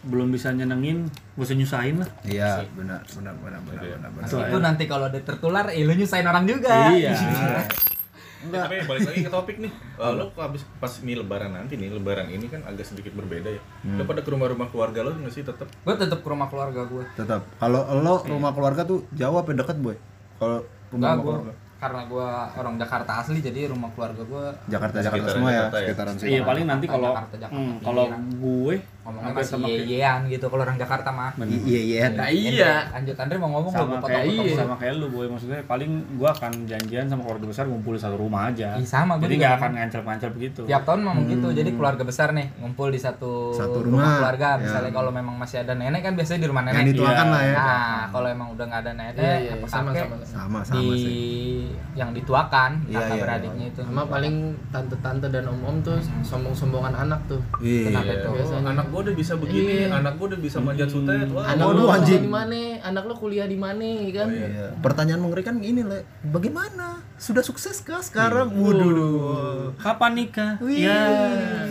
belum 0.04 0.30
bisa 0.30 0.54
nyenengin 0.54 1.10
gak 1.36 1.44
usah 1.44 1.58
nyusahin 1.58 1.96
lah 1.98 2.08
iya 2.24 2.64
benar 2.72 3.02
benar 3.12 3.34
benar 3.36 3.60
benar 3.60 4.08
benar 4.08 4.28
itu 4.48 4.58
nanti 4.58 4.84
kalau 4.86 5.06
ada 5.06 5.20
tertular 5.20 5.68
eh 5.68 5.84
lu 5.84 5.92
nyusahin 5.92 6.24
orang 6.24 6.48
juga 6.48 6.94
iya 6.94 7.12
Eh, 8.38 8.54
tapi 8.54 8.76
balik 8.86 9.02
lagi 9.10 9.20
ke 9.26 9.32
topik 9.34 9.58
nih. 9.58 9.72
Eh, 9.98 10.14
lo 10.14 10.30
habis 10.38 10.62
pas 10.78 10.94
ini 11.02 11.18
lebaran 11.18 11.50
nanti 11.58 11.74
nih, 11.74 11.90
lebaran 11.90 12.30
ini 12.30 12.46
kan 12.46 12.62
agak 12.70 12.86
sedikit 12.86 13.18
berbeda 13.18 13.50
ya. 13.50 13.62
Lo 13.98 14.06
pada 14.06 14.22
ke 14.22 14.30
rumah-rumah 14.30 14.70
keluarga 14.70 15.02
lo 15.02 15.18
nggak 15.18 15.34
sih 15.34 15.42
tetap? 15.42 15.66
gue 15.66 15.94
tetap 15.98 16.22
ke 16.22 16.30
rumah 16.30 16.46
keluarga 16.46 16.86
gue 16.86 17.04
tetap 17.18 17.42
kalau 17.58 17.82
lo 17.98 18.22
rumah 18.30 18.54
keluarga 18.54 18.86
tuh 18.86 19.10
jauh 19.18 19.42
apa 19.42 19.58
dekat 19.58 19.78
boy? 19.82 19.98
Kalau 20.38 20.62
rumah 20.94 21.18
enggak 21.18 21.18
gue 21.18 21.34
keluarga 21.34 21.67
karena 21.78 22.02
gue 22.04 22.28
orang 22.56 22.76
Jakarta 22.76 23.12
asli 23.20 23.38
jadi 23.40 23.70
rumah 23.70 23.90
keluarga 23.92 24.20
gue 24.20 24.46
Jakarta 24.68 24.98
Jakarta 25.00 25.30
semua 25.30 25.50
ya 25.50 25.58
Jakarta 25.60 25.76
ya? 25.76 25.82
sekitaran 25.84 26.14
situ 26.16 26.28
iya 26.28 26.42
paling 26.42 26.66
nanti 26.66 26.86
kalau 26.86 27.12
Jakarta, 27.12 27.36
Jakarta, 27.38 27.54
hmm, 27.56 27.76
kalau 27.80 28.04
gue 28.36 28.76
ngomongnya 29.00 29.32
masih 29.32 29.56
yeyean 29.88 30.20
gitu 30.28 30.46
kalau 30.46 30.62
orang 30.62 30.76
Jakarta 30.76 31.10
mah 31.10 31.32
I- 31.40 31.64
iya 31.64 31.82
iya 31.82 32.02
Nah, 32.10 32.28
iya. 32.28 32.92
lanjut 32.92 33.16
Andre 33.16 33.38
mau 33.38 33.50
ngomong 33.50 33.72
sama 33.72 33.96
kayak 34.02 34.24
iya. 34.28 34.52
sama 34.58 34.76
kayak 34.76 34.94
lu 34.96 35.08
boy 35.08 35.28
maksudnya 35.28 35.64
paling 35.64 35.88
gua 36.18 36.34
akan 36.34 36.68
janjian 36.68 37.06
sama 37.06 37.24
keluarga 37.24 37.48
besar 37.48 37.64
ngumpul 37.66 37.94
di 37.94 38.02
satu 38.02 38.18
rumah 38.18 38.52
aja 38.52 38.76
Ih, 38.76 38.84
sama 38.84 39.16
gua 39.16 39.24
jadi 39.24 39.34
juga. 39.34 39.44
nggak 39.46 39.56
akan 39.56 39.72
ngancel-ngancel 39.80 40.30
begitu 40.34 40.62
tiap 40.66 40.84
tahun 40.84 41.00
memang 41.02 41.24
gitu 41.26 41.48
jadi 41.54 41.70
keluarga 41.72 42.04
besar 42.04 42.28
nih 42.32 42.52
ngumpul 42.58 42.90
di 42.90 43.00
satu, 43.00 43.54
Satu 43.54 43.80
rumah. 43.82 44.20
keluarga 44.20 44.48
Ya. 44.50 44.60
misalnya 44.60 44.92
kalau 44.92 45.12
memang 45.14 45.36
masih 45.36 45.58
ada 45.58 45.74
nenek 45.74 46.02
kan 46.02 46.14
biasanya 46.14 46.40
di 46.42 46.48
rumah 46.48 46.62
yang 46.66 46.76
nenek 46.76 46.92
dituakan 46.92 47.16
Iya. 47.24 47.32
lah 47.32 47.42
ya 47.46 47.56
nah 47.56 47.80
kalau 48.10 48.28
emang 48.28 48.48
udah 48.50 48.66
nggak 48.66 48.82
ada 48.82 48.92
nenek 48.94 49.16
Iya, 49.16 49.36
iya, 49.40 49.52
apa 49.54 49.66
sama 49.68 49.90
sama. 49.94 50.16
sama 50.26 50.60
sama 50.66 50.94
sih 50.98 51.67
yang 51.94 52.12
dituakan 52.12 52.82
Iya, 52.84 52.98
kakak 53.00 53.12
iya, 53.12 53.24
beradiknya 53.24 53.66
itu 53.68 53.82
Sama 53.82 54.04
paling 54.06 54.36
tante-tante 54.68 55.28
dan 55.28 55.46
om-om 55.46 55.82
tuh 55.82 55.98
sombong-sombongan 56.22 56.94
anak 56.94 57.20
tuh. 57.26 57.42
iya 57.58 57.90
Kenapa 57.90 58.12
itu? 58.12 58.30
biasanya. 58.32 58.66
Anak 58.70 58.86
gua 58.88 59.00
udah 59.02 59.16
bisa 59.16 59.34
begini, 59.36 59.74
Iya. 59.84 59.88
anak 59.94 60.14
gua 60.16 60.28
udah 60.28 60.40
bisa 60.40 60.58
manjat 60.58 60.88
sutet. 60.88 61.28
Wah, 61.30 61.46
Anak 61.48 61.66
lo 61.70 61.84
anjing. 61.88 62.22
di 62.22 62.30
mana? 62.30 62.62
Anak 62.82 63.04
lo 63.04 63.14
kuliah 63.14 63.46
di 63.46 63.56
mana 63.56 63.90
kan? 64.10 64.28
Iya. 64.30 64.68
Pertanyaan 64.78 65.20
mengerikan 65.20 65.56
ini 65.60 65.82
le, 65.82 66.04
bagaimana? 66.24 67.02
Sudah 67.16 67.42
sukses 67.42 67.82
kah 67.82 68.00
sekarang? 68.00 68.54
Waduh. 68.54 69.74
kapan 69.78 70.12
nikah 70.16 70.58
Wih. 70.60 70.84
ya 70.84 71.02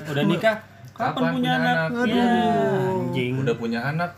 udah 0.04 0.24
nikah 0.24 0.56
kapan, 0.92 1.12
Kapan 1.12 1.22
punya 1.28 1.32
punya 1.32 1.52
anak, 1.54 1.76
anak? 1.76 2.06
ya 2.06 2.24
Aduh. 2.24 3.02
anjing 3.06 3.32
udah 3.36 3.54
punya 3.54 3.80
anak. 3.84 4.10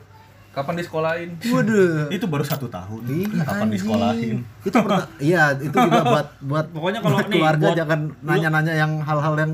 Kapan 0.59 0.75
disekolahin? 0.75 1.31
Waduh. 1.38 2.11
Itu 2.18 2.27
baru 2.27 2.42
satu 2.42 2.66
tahun. 2.66 3.01
Iya, 3.07 3.47
Kapan 3.47 3.55
anjing. 3.62 3.71
disekolahin? 3.79 4.37
Itu 4.66 4.77
perta- 4.83 5.11
iya, 5.31 5.55
itu 5.55 5.71
juga 5.71 6.03
buat 6.03 6.29
buat 6.42 6.66
Pokoknya 6.75 6.99
kalau 6.99 7.14
buat 7.14 7.27
nih, 7.31 7.38
keluarga 7.38 7.66
buat 7.71 7.79
jangan 7.79 8.01
nanya-nanya 8.27 8.75
yang 8.75 8.92
hal-hal 9.07 9.35
yang 9.38 9.53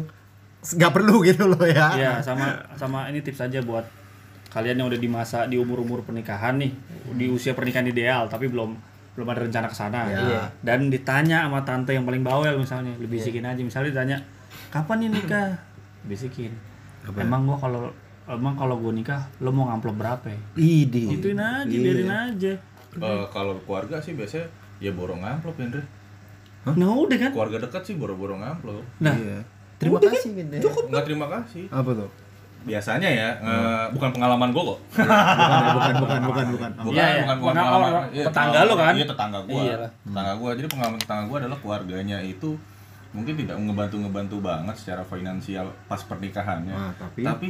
nggak 0.65 0.93
perlu 0.97 1.21
gitu 1.29 1.45
loh 1.45 1.65
ya. 1.69 1.93
Iya, 1.93 2.13
sama 2.25 2.57
sama 2.73 3.13
ini 3.13 3.21
tips 3.21 3.45
aja 3.45 3.61
buat 3.61 3.85
kalian 4.49 4.81
yang 4.81 4.89
udah 4.89 4.97
di 4.97 5.11
masa 5.13 5.45
di 5.45 5.61
umur-umur 5.61 6.01
pernikahan 6.01 6.57
nih, 6.57 6.73
di 7.13 7.27
usia 7.29 7.53
pernikahan 7.53 7.85
ideal 7.85 8.25
tapi 8.33 8.49
belum 8.49 8.73
belum 9.13 9.29
ada 9.29 9.45
rencana 9.45 9.67
ke 9.69 9.77
sana. 9.77 10.09
Iya. 10.09 10.49
Dan 10.65 10.89
ditanya 10.89 11.45
sama 11.47 11.61
tante 11.69 11.93
yang 11.93 12.09
paling 12.09 12.25
bawel 12.25 12.57
misalnya, 12.57 12.97
dibisikin 12.97 13.45
aja 13.45 13.61
misalnya 13.61 13.93
ditanya, 13.93 14.17
"Kapan 14.73 15.05
nih 15.05 15.11
nikah?" 15.21 15.53
Bisikin. 16.09 16.51
Emang 17.13 17.45
gua 17.45 17.61
kalau 17.61 17.93
emang 18.27 18.55
kalau 18.55 18.77
gua 18.77 18.91
nikah 18.91 19.21
lo 19.39 19.51
mau 19.51 19.69
ngamplop 19.69 19.95
berapa? 19.95 20.27
ya?" 20.27 20.41
Idi. 20.55 21.13
Ituin 21.13 21.37
aja, 21.37 21.65
Iya. 21.65 21.81
biarin 21.81 22.11
aja. 22.11 22.53
Eh, 22.95 23.25
kalau 23.29 23.59
keluarga 23.61 23.99
sih 23.99 24.13
biasanya 24.13 24.47
ya 24.79 24.91
borong 24.91 25.21
amplop 25.21 25.57
Hendra. 25.57 25.83
Nah, 26.65 26.89
udah 26.91 27.19
kan? 27.19 27.31
Keluarga 27.31 27.59
dekat 27.61 27.83
sih 27.83 27.95
boro-boro 27.95 28.35
amplop. 28.35 28.81
Nah, 28.99 29.13
Iya. 29.13 29.39
Terima 29.77 29.99
kasih 29.99 30.33
Binde. 30.33 30.57
Enggak 30.59 31.05
terima 31.05 31.27
kasih. 31.29 31.69
Apa 31.69 31.91
tuh? 31.93 32.09
Biasanya 32.65 33.05
ya, 33.05 33.29
eh, 33.37 33.85
bukan 33.93 34.09
pengalaman 34.11 34.49
gua 34.49 34.73
kok. 34.73 34.79
Bukan, 34.89 35.05
bukan, 35.05 35.95
bukan, 35.95 36.21
bukan, 36.23 36.47
bukan. 36.49 36.71
Bukan, 36.81 36.95
Iya, 36.97 37.05
iya. 37.05 37.21
bukan, 37.21 37.37
bukan 37.37 37.55
pengalaman. 37.55 37.91
orang- 37.93 38.09
Iya, 38.09 38.25
tetangga 38.25 38.61
lo 38.65 38.75
kan? 38.75 38.93
Iya, 38.97 39.05
tetangga 39.05 39.39
gua. 39.43 39.61
Iya. 39.61 39.75
Tetangga 40.01 40.33
gua. 40.35 40.51
Jadi 40.57 40.69
pengalaman 40.71 40.99
tetangga 40.99 41.25
gua 41.27 41.37
adalah 41.39 41.59
keluarganya 41.61 42.19
itu 42.19 42.51
mungkin 43.11 43.35
tidak 43.37 43.57
ngebantu-ngebantu 43.61 44.37
banget 44.41 44.75
secara 44.75 45.03
finansial 45.05 45.67
pas 45.85 46.01
pernikahannya. 46.01 46.73
Nah, 46.73 46.93
tapi 46.97 47.21
Tapi 47.23 47.49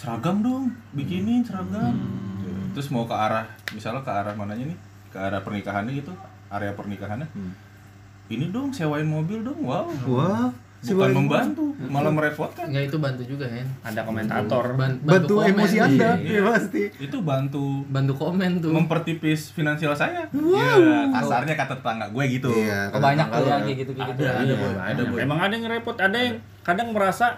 seragam 0.00 0.40
dong, 0.40 0.64
bikinin 0.90 1.44
seragam. 1.44 1.92
Hmm. 1.92 2.72
Terus 2.72 2.88
mau 2.88 3.04
ke 3.04 3.12
arah 3.12 3.44
misalnya 3.70 4.00
ke 4.00 4.08
arah 4.08 4.32
mananya 4.32 4.64
nih? 4.64 4.78
Ke 5.10 5.20
arah 5.20 5.44
pernikahannya 5.44 5.92
gitu, 5.92 6.12
area 6.48 6.72
pernikahannya. 6.72 7.28
Hmm. 7.28 7.52
Ini 8.30 8.48
dong 8.48 8.72
sewain 8.72 9.04
mobil 9.04 9.42
dong. 9.42 9.60
Wow. 9.60 9.90
wah, 10.06 10.48
bukan 10.80 11.10
membantu 11.12 11.76
malah 11.82 12.08
merepotkan 12.08 12.64
Enggak 12.64 12.88
itu 12.88 12.96
bantu 12.96 13.22
juga 13.26 13.44
kan. 13.44 13.66
ada 13.84 14.00
komentator 14.00 14.64
Ban- 14.72 14.96
Bantu 15.02 15.34
komen. 15.36 15.52
emosi 15.52 15.76
Anda, 15.76 16.10
Iya. 16.16 16.32
ya 16.32 16.42
pasti. 16.46 16.82
itu 16.96 17.16
bantu 17.20 17.84
Bantu 17.84 18.16
komen 18.16 18.64
tuh. 18.64 18.72
mempertipis 18.72 19.52
finansial 19.52 19.92
saya 19.92 20.24
Iya, 20.30 21.10
kasarnya 21.12 21.52
kata 21.54 21.74
tetangga 21.76 22.08
gue 22.08 22.24
gitu 22.30 22.48
Iya, 22.48 22.88
Oh, 22.88 22.96
banyak 22.98 23.26
tuh 23.28 23.44
yang 23.44 23.60
kayak 23.60 23.78
gitu 23.78 23.92
gitu. 23.92 24.10
Ada, 24.16 24.30
Iya, 24.40 24.56
ada. 24.80 25.02
Emang 25.18 25.38
ada 25.38 25.52
yang 25.52 25.68
repot, 25.68 25.96
ada 25.98 26.16
yang 26.16 26.38
kadang 26.62 26.96
merasa 26.96 27.36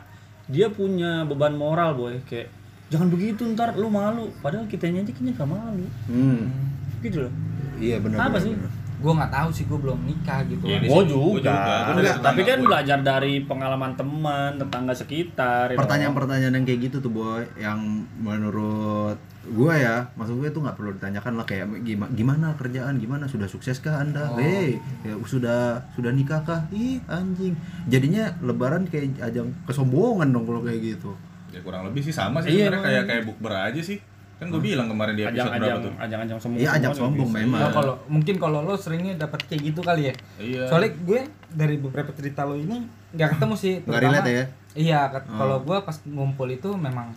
dia 0.53 0.69
punya 0.69 1.25
beban 1.25 1.57
moral, 1.57 1.97
boy. 1.97 2.21
Kayak 2.29 2.53
jangan 2.93 3.09
begitu 3.09 3.49
ntar 3.57 3.73
lu 3.75 3.88
malu. 3.88 4.29
Padahal 4.45 4.69
kitanya 4.69 5.01
aja 5.01 5.12
kayaknya 5.17 5.33
gak 5.41 5.49
malu. 5.49 5.87
Hmm. 6.07 6.53
Gitu 7.01 7.25
loh. 7.25 7.33
Iya 7.81 7.97
benar. 8.05 8.29
Apa 8.29 8.38
benar, 8.38 8.45
sih? 8.45 8.55
Gue 9.03 9.12
nggak 9.12 9.33
tahu 9.33 9.49
sih 9.51 9.65
gue 9.65 9.75
belum 9.77 9.99
nikah 10.01 10.41
gitu. 10.47 10.65
Iya, 10.65 10.79
Gua 10.81 11.03
sini 11.03 11.11
gua 11.11 11.35
juga. 11.35 11.51
Gua 11.53 11.93
Enggak, 11.93 12.07
tetangga 12.15 12.23
tapi 12.25 12.41
kan 12.41 12.57
gue. 12.57 12.67
belajar 12.67 12.99
dari 13.03 13.35
pengalaman 13.43 13.93
teman, 13.93 14.51
tetangga 14.57 14.95
sekitar. 14.95 15.65
ya 15.67 15.77
Pertanyaan-pertanyaan 15.77 16.55
yang 16.55 16.65
kayak 16.65 16.81
gitu 16.87 16.97
tuh 16.99 17.11
boy, 17.11 17.43
yang 17.57 17.79
menurut 18.17 19.19
gue 19.43 19.75
ya, 19.75 20.07
maksud 20.15 20.38
gue 20.38 20.49
tuh 20.49 20.62
nggak 20.62 20.77
perlu 20.77 20.95
ditanyakan 20.95 21.35
lah 21.35 21.43
kayak 21.43 21.67
gimana, 21.83 22.11
gimana 22.12 22.47
kerjaan, 22.55 22.95
gimana 22.97 23.27
sudah 23.27 23.45
sukseskah 23.45 23.99
anda, 23.99 24.31
hei, 24.38 24.79
ya, 25.03 25.19
sudah 25.21 25.83
sudah 25.93 26.15
nikah 26.15 26.47
kah, 26.47 26.62
ih 26.71 27.03
anjing, 27.05 27.59
jadinya 27.85 28.31
Lebaran 28.38 28.87
kayak 28.87 29.19
ajang 29.19 29.51
kesombongan 29.67 30.31
dong 30.31 30.47
kalau 30.47 30.62
kayak 30.62 30.95
gitu. 30.95 31.11
ya 31.51 31.59
kurang 31.59 31.85
lebih 31.85 32.01
sih 32.01 32.15
sama 32.15 32.38
sih 32.38 32.55
Iya, 32.55 32.71
kayak 32.73 33.05
kayak 33.05 33.23
bukber 33.27 33.51
aja 33.53 33.83
sih 33.83 33.99
kan 34.42 34.48
gue 34.50 34.62
bilang 34.62 34.87
kemarin 34.90 35.14
di 35.14 35.22
episode 35.22 35.38
berapa 35.38 35.55
Ajang-ajang, 35.55 35.78
tuh 35.87 35.92
ajang-ajang 36.02 36.38
sombong. 36.42 36.59
Iya 36.59 36.70
ajang 36.74 36.94
sombong 36.98 37.31
memang. 37.31 37.61
Nah, 37.62 37.70
kalau 37.70 37.94
mungkin 38.11 38.35
kalau 38.42 38.59
lo 38.66 38.74
seringnya 38.74 39.14
dapat 39.14 39.40
kayak 39.46 39.62
gitu 39.70 39.81
kali 39.87 40.11
ya. 40.11 40.14
iya 40.42 40.62
Soalnya 40.66 40.90
gue 40.98 41.20
dari 41.55 41.76
beberapa 41.78 42.11
cerita 42.11 42.42
lo 42.42 42.59
ini 42.59 42.83
nggak 43.14 43.38
ketemu 43.38 43.55
sih. 43.55 43.74
Nggak 43.87 44.02
relate 44.02 44.31
ya? 44.35 44.44
Iya, 44.72 45.00
ket- 45.14 45.31
kalau 45.31 45.57
gue 45.62 45.78
pas 45.78 45.96
ngumpul 46.02 46.48
itu 46.50 46.68
memang 46.74 47.14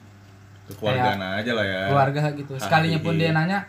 kekeluargaan 0.69 1.21
aja 1.41 1.51
lah 1.57 1.65
ya 1.65 1.81
keluarga 1.89 2.21
gitu. 2.38 2.53
Sekalinya 2.61 2.99
pun 3.01 3.17
dia 3.17 3.33
iya. 3.33 3.38
nanya 3.38 3.59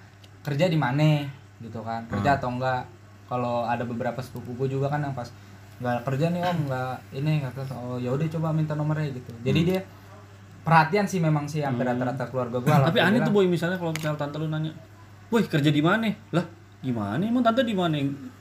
kerja 0.45 0.69
di 0.69 0.77
mana 0.77 1.25
gitu 1.65 1.81
kan, 1.81 2.05
kerja 2.13 2.37
atau 2.37 2.53
enggak. 2.53 2.85
Kalau 3.27 3.67
ada 3.67 3.83
beberapa 3.83 4.21
sepupu 4.23 4.55
gue 4.55 4.79
juga 4.79 4.93
kan 4.93 5.01
yang 5.03 5.17
pas 5.17 5.33
nggak 5.77 6.09
kerja 6.09 6.33
nih 6.33 6.41
om 6.41 6.59
nggak 6.73 6.95
ini 7.21 7.45
kata 7.45 7.69
oh 7.77 8.01
ya 8.01 8.09
udah 8.09 8.25
coba 8.33 8.53
minta 8.53 8.77
nomornya 8.77 9.13
gitu. 9.13 9.33
Jadi 9.45 9.61
dia 9.65 9.81
perhatian 10.67 11.07
sih 11.07 11.23
memang 11.23 11.47
sih 11.47 11.63
hampir 11.63 11.87
rata-rata 11.87 12.27
keluarga 12.27 12.59
gue. 12.59 12.67
Tapi 12.91 12.99
aneh 12.99 13.23
tuh 13.23 13.31
boy 13.31 13.47
misalnya 13.47 13.79
kalau 13.79 13.95
misalnya 13.95 14.19
tante 14.19 14.37
lu 14.43 14.51
nanya, 14.51 14.75
"Woi, 15.31 15.47
kerja 15.47 15.71
di 15.71 15.79
mana?" 15.79 16.11
Lah, 16.35 16.43
gimana? 16.83 17.23
Emang 17.23 17.47
tante 17.47 17.63
di 17.63 17.71
mana? 17.71 17.95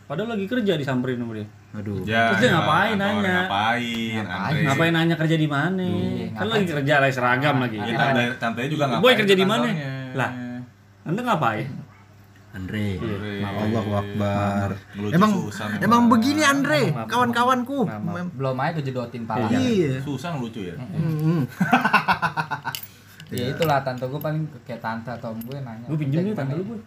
Padahal 0.10 0.34
lagi 0.34 0.50
kerja 0.50 0.74
disamperin 0.74 1.22
sama 1.22 1.38
dia. 1.38 1.46
Aduh. 1.76 2.02
ya, 2.08 2.32
Terus 2.32 2.40
dia 2.40 2.50
ya, 2.50 2.54
ngapain 2.56 2.96
nanya? 2.96 3.36
ngapain 3.46 4.24
Andre 4.24 4.64
Ngapain 4.64 4.94
nanya 4.96 5.16
kerja 5.20 5.36
di 5.36 5.48
mana? 5.50 5.84
Iya, 5.84 6.28
Kan 6.32 6.48
lagi 6.48 6.66
kerja 6.72 6.94
lah 7.04 7.10
seragam 7.12 7.56
lagi. 7.60 7.78
ya 7.78 7.94
tante 7.94 8.24
tante 8.40 8.60
juga 8.72 8.84
ngapain 8.90 9.04
Boy 9.04 9.14
kerja 9.20 9.34
ke 9.36 9.40
di 9.40 9.46
mana? 9.46 9.68
Lah, 10.16 10.32
Anda 11.06 11.22
ngapain? 11.22 11.85
Andre, 12.56 12.86
Andre. 12.96 13.36
Allahu 13.44 13.92
Akbar. 13.94 14.68
Emang 15.12 15.32
susah 15.44 15.66
emang 15.76 15.84
memang. 16.02 16.04
begini 16.08 16.42
Andre, 16.42 16.82
kawan-kawanku. 17.04 17.84
Belum 18.32 18.56
aja 18.58 18.72
kejedotin 18.74 19.24
pala. 19.24 19.48
Iya. 19.50 20.00
susah 20.02 20.34
ngelucu 20.34 20.64
ya 20.64 20.76
Hmm. 20.80 21.44
Ya 23.28 23.50
itulah 23.50 23.82
tante 23.82 24.06
gue 24.06 24.22
paling 24.22 24.46
kayak 24.64 24.80
tante 24.80 25.10
atau 25.10 25.34
om 25.34 25.40
gue 25.42 25.58
nanya. 25.58 25.84
Gue 25.84 25.98
pinjem 25.98 26.22
"Kerja 26.22 26.24
nih 26.24 26.36
tante 26.38 26.54
mana?" 26.54 26.62
lu, 26.62 26.66
Boy. 26.68 26.80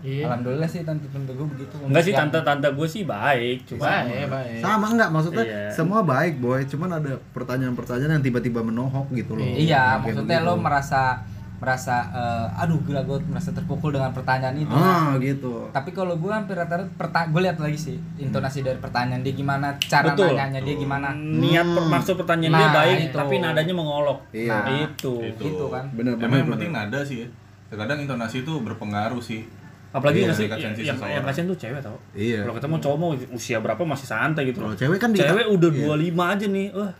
Iya. 0.00 0.24
Alhamdulillah 0.28 0.68
sih 0.70 0.80
tante 0.80 1.06
tante 1.08 1.32
gue 1.32 1.46
begitu. 1.46 1.74
Enggak 1.82 2.02
sih 2.02 2.12
Yang- 2.12 2.30
tante-tante 2.30 2.68
gue 2.70 2.86
sih 2.86 3.02
baik, 3.02 3.58
cuma 3.66 3.82
Baik, 3.90 4.28
baik. 4.28 4.60
Sama 4.60 4.86
enggak 4.86 5.08
maksudnya 5.10 5.44
Iya. 5.44 5.60
semua 5.72 6.00
baik 6.00 6.34
boy, 6.38 6.60
cuman 6.62 6.90
ada 6.94 7.12
pertanyaan-pertanyaan 7.32 8.12
yang 8.14 8.24
tiba-tiba 8.24 8.60
menohok 8.60 9.10
gitu 9.12 9.34
loh. 9.34 9.42
Iya, 9.44 9.98
maksudnya 9.98 10.38
begitu. 10.38 10.46
lo 10.46 10.54
merasa 10.56 11.24
merasa 11.64 11.96
eh, 12.12 12.60
aduh 12.60 12.76
gila 12.78 13.00
gue 13.02 13.16
merasa 13.24 13.50
terpukul 13.50 13.88
dengan 13.88 14.12
pertanyaan 14.12 14.52
itu. 14.54 14.68
Ah 14.70 15.16
gitu. 15.16 15.64
Tapi 15.70 15.90
kalau 15.90 16.14
gue 16.14 16.28
hampir 16.28 16.52
rata-rata 16.52 16.84
perta- 16.92 17.24
gue 17.26 17.40
lihat 17.40 17.56
lagi 17.56 17.74
sih 17.74 17.96
intonasi 18.16 18.60
dari 18.60 18.76
pertanyaan 18.76 19.20
dia 19.20 19.32
gimana, 19.32 19.72
cara 19.80 20.12
Betul. 20.12 20.36
nanyanya 20.36 20.60
dia 20.60 20.76
gimana. 20.76 21.16
niat 21.16 21.64
per- 21.64 21.88
maksud 21.88 22.14
pertanyaan 22.16 22.52
dia 22.52 22.68
Nah, 22.68 22.74
baik, 22.76 22.96
itu. 23.02 23.16
tapi 23.16 23.34
nadanya 23.38 23.72
mengolok. 23.72 24.18
Iya. 24.30 24.52
Nah, 24.54 24.76
itu. 24.84 25.12
Itu. 25.24 25.44
Itu 25.48 25.64
kan. 25.66 25.88
Bener 25.90 26.12
emang 26.14 26.22
bener. 26.22 26.38
yang 26.38 26.50
penting 26.52 26.70
nada 26.70 27.00
sih 27.00 27.16
ya 27.20 27.28
terkadang 27.64 27.98
intonasi 27.98 28.36
itu 28.40 28.52
berpengaruh 28.60 29.18
sih 29.18 29.42
Apalagi 29.90 30.26
Iya, 30.26 30.34
sih 30.34 30.50
yang, 30.50 30.74
yang, 30.98 31.22
kasihan 31.22 31.46
tuh 31.46 31.54
cewek 31.54 31.78
tau. 31.78 31.94
Iya. 32.12 32.42
Kalau 32.42 32.54
ketemu 32.58 32.76
cowok 32.82 32.96
mau 32.98 33.10
usia 33.30 33.62
berapa 33.62 33.78
masih 33.78 34.10
santai 34.10 34.42
gitu. 34.44 34.58
Kalau 34.58 34.70
loh. 34.70 34.74
cewek 34.74 34.98
kan 34.98 35.14
Cewek 35.14 35.46
udah 35.46 35.70
Iya. 35.70 35.86
25 36.10 36.34
aja 36.34 36.46
nih. 36.50 36.66
Wah, 36.74 36.90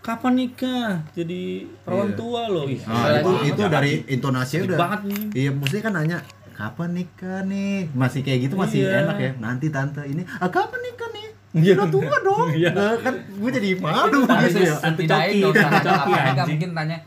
kapan 0.00 0.32
nikah? 0.36 1.04
Jadi 1.12 1.42
perawan 1.82 2.08
Iya. 2.08 2.16
tua 2.16 2.42
loh. 2.46 2.64
Ih, 2.64 2.80
Ah, 2.82 3.18
itu 3.18 3.30
itu 3.48 3.62
dari 3.66 3.92
intonasinya 4.06 4.62
Sedih 4.62 4.68
udah. 4.68 4.78
banget 4.78 5.00
nih. 5.04 5.22
Iya, 5.36 5.50
mesti 5.52 5.78
kan 5.78 5.92
nanya 5.92 6.18
kapan 6.50 6.90
nikah 6.92 7.38
nih? 7.44 7.90
Masih 7.92 8.20
kayak 8.20 8.38
gitu 8.42 8.54
masih 8.54 8.78
Iya. 8.82 9.04
enak 9.04 9.16
ya. 9.18 9.30
Nanti 9.36 9.66
tante 9.68 10.02
ini, 10.02 10.22
ah 10.24 10.48
kapan 10.48 10.80
nikah 10.82 11.08
nih? 11.10 11.26
Iya. 11.50 11.74
Udah 11.74 11.88
tua 11.88 12.16
dong. 12.20 12.46
Iya. 12.52 12.70
Nah, 12.70 12.92
kan 12.98 13.14
gue 13.16 13.50
jadi 13.50 13.70
malu 13.78 14.20
Tapi 14.22 14.44
gitu 14.44 14.58
ya. 14.62 14.74
setidaknya 14.76 15.32
coki. 15.42 15.64
anjing. 16.12 16.46
mungkin 16.50 16.70
tanya 16.74 16.98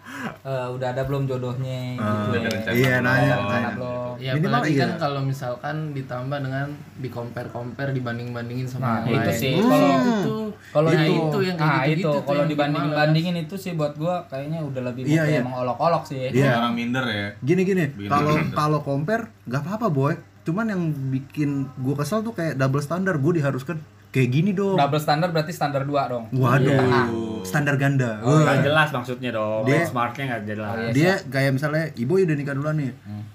eh, 0.41 0.67
udah 0.67 0.87
ada 0.89 1.01
belum 1.03 1.23
jodohnya 1.25 1.77
gitu. 1.93 2.01
Ah, 2.01 2.25
ada 2.27 2.49
rencana 2.49 2.73
Iya, 2.73 2.95
nanya, 2.99 3.33
nanya. 3.39 3.69
belum. 3.71 4.10
Ya 4.21 4.31
Minimal 4.31 4.61
apalagi 4.61 4.71
iya. 4.71 4.83
kan 4.85 4.91
kalau 5.01 5.21
misalkan 5.21 5.75
ditambah 5.91 6.37
dengan 6.39 6.69
di 6.95 7.09
compare 7.09 7.49
compare 7.49 7.89
dibanding 7.89 8.29
bandingin 8.29 8.63
sama 8.63 9.01
Nah, 9.01 9.09
yang 9.09 9.17
itu 9.17 9.17
lain. 9.25 9.41
sih. 9.41 9.53
Hmm. 9.55 9.65
Kalau- 9.65 9.89
itu 9.97 10.35
Kalau 10.71 10.87
Nah, 10.87 11.03
itu, 11.03 11.13
itu 11.17 11.39
yang 11.41 11.57
kayak 11.57 11.67
nah, 11.67 11.81
gitu-gitu 11.81 11.99
itu 11.99 12.09
tuh 12.13 12.23
kalau 12.23 12.43
dibanding 12.45 12.85
bandingin 12.91 13.35
itu 13.35 13.55
sih 13.57 13.71
buat 13.73 13.93
gua 13.93 14.15
kayaknya 14.23 14.59
udah 14.61 14.81
lebih 14.85 15.03
Iya, 15.03 15.23
iya. 15.27 15.41
mengolok-olok 15.41 16.03
sih. 16.05 16.29
Iya. 16.29 16.53
orang 16.55 16.73
minder 16.73 17.03
ya 17.03 17.27
Gini 17.41 17.61
gini, 17.63 17.83
kalau 18.05 18.37
kalau 18.53 18.79
compare 18.79 19.33
nggak 19.43 19.61
apa-apa 19.61 19.87
boy. 19.89 20.13
Cuman 20.41 20.65
yang 20.67 20.81
bikin 21.11 21.49
gue 21.75 21.93
kesel 21.93 22.21
tuh 22.21 22.31
kayak 22.31 22.55
double 22.55 22.79
standar. 22.79 23.17
Gue 23.17 23.37
diharuskan 23.37 23.77
kayak 24.11 24.29
gini 24.29 24.51
dong. 24.51 24.75
Double 24.75 24.99
standar 24.99 25.31
berarti 25.31 25.51
standar 25.51 25.81
2 25.81 25.87
dong. 26.05 26.23
Waduh, 26.31 27.41
standar 27.41 27.75
ganda. 27.75 28.19
Oh, 28.19 28.29
Wah. 28.29 28.43
nggak 28.45 28.59
jelas 28.61 28.87
maksudnya 28.89 29.31
dong. 29.31 29.63
Dia- 29.63 29.81
Benchmarknya 29.81 30.23
nggak 30.29 30.43
jelas. 30.45 30.69
Oh, 30.69 30.81
iya. 30.81 30.91
Dia 30.91 31.11
kayak 31.25 31.51
misalnya 31.53 31.83
ibu 31.95 32.13
udah 32.17 32.35
nikah 32.35 32.53
duluan 32.53 32.75
nih. 32.75 32.91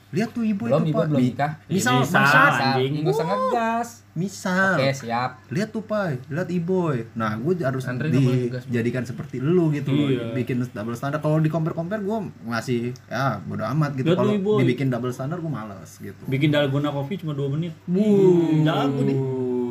Lihat 0.07 0.31
tuh 0.31 0.47
ibu 0.47 0.65
Belum, 0.65 0.81
itu 0.81 0.89
ibu 0.89 0.97
pak. 0.97 1.07
belum 1.11 1.19
Di- 1.19 1.29
nikah. 1.29 1.53
Misal, 1.67 1.93
misal, 1.99 2.23
Ah, 2.23 2.73
anjing. 2.73 2.93
Usah 3.03 3.25
ngegas. 3.27 3.89
misal. 4.15 4.75
Oke, 4.79 4.89
siap. 4.95 5.31
Lihat 5.51 5.69
tuh 5.71 5.83
pak, 5.83 6.05
lihat 6.27 6.49
iboy. 6.49 7.05
Nah, 7.13 7.37
gue 7.37 7.53
harus 7.59 7.85
Andre 7.85 8.09
dijadikan 8.09 9.03
seperti 9.03 9.41
lu 9.41 9.69
gitu 9.71 9.91
loh. 9.91 10.09
Iya. 10.09 10.33
Bikin 10.33 10.63
double 10.63 10.95
standar. 10.95 11.19
Kalau 11.19 11.37
di 11.37 11.49
compare 11.49 11.73
compare 11.73 12.01
gue 12.01 12.17
ngasih 12.45 12.95
ya 13.07 13.41
bodo 13.43 13.65
amat 13.67 13.93
gitu. 13.95 14.13
Kalau 14.13 14.33
dibikin 14.57 14.89
double 14.89 15.11
standar 15.11 15.37
gue 15.37 15.51
males 15.51 15.91
gitu. 15.97 16.23
Bikin 16.25 16.49
dalgona 16.49 16.89
kopi 16.89 17.17
cuma 17.17 17.33
2 17.33 17.49
menit. 17.51 17.73
Wuh, 17.87 18.63
Jago 18.63 19.03
nih. 19.03 19.19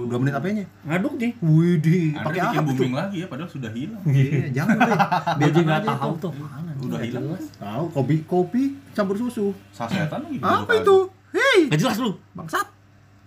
Dua 0.05 0.17
menit 0.17 0.33
apanya? 0.33 0.65
Ngaduk 0.83 1.13
nih. 1.15 1.31
Widih, 1.37 2.05
pakai 2.15 2.39
apa 2.39 2.53
tuh? 2.55 2.63
booming 2.67 2.93
lagi 2.93 3.17
ya 3.17 3.27
padahal 3.27 3.49
sudah 3.49 3.71
hilang 3.71 4.01
Iya, 4.03 4.47
jangan 4.53 4.75
deh. 4.77 4.97
Biar 5.37 5.37
Dia 5.39 5.47
jangan 5.51 5.65
nggak 5.65 5.79
aja 5.81 5.89
tahu 5.95 6.13
tuh. 6.17 6.31
Mana? 6.35 6.71
udah 6.77 6.99
hilang 7.01 7.23
Tahu 7.55 7.83
kopi 7.89 8.15
kopi 8.23 8.63
campur 8.91 9.15
susu. 9.15 9.51
sasetan 9.71 10.19
lagi 10.21 10.37
Apa 10.39 10.71
itu? 10.75 10.97
Hei, 11.31 11.67
Gak 11.67 11.79
jelas 11.81 11.97
lu. 11.97 12.15
bangsat. 12.31 12.63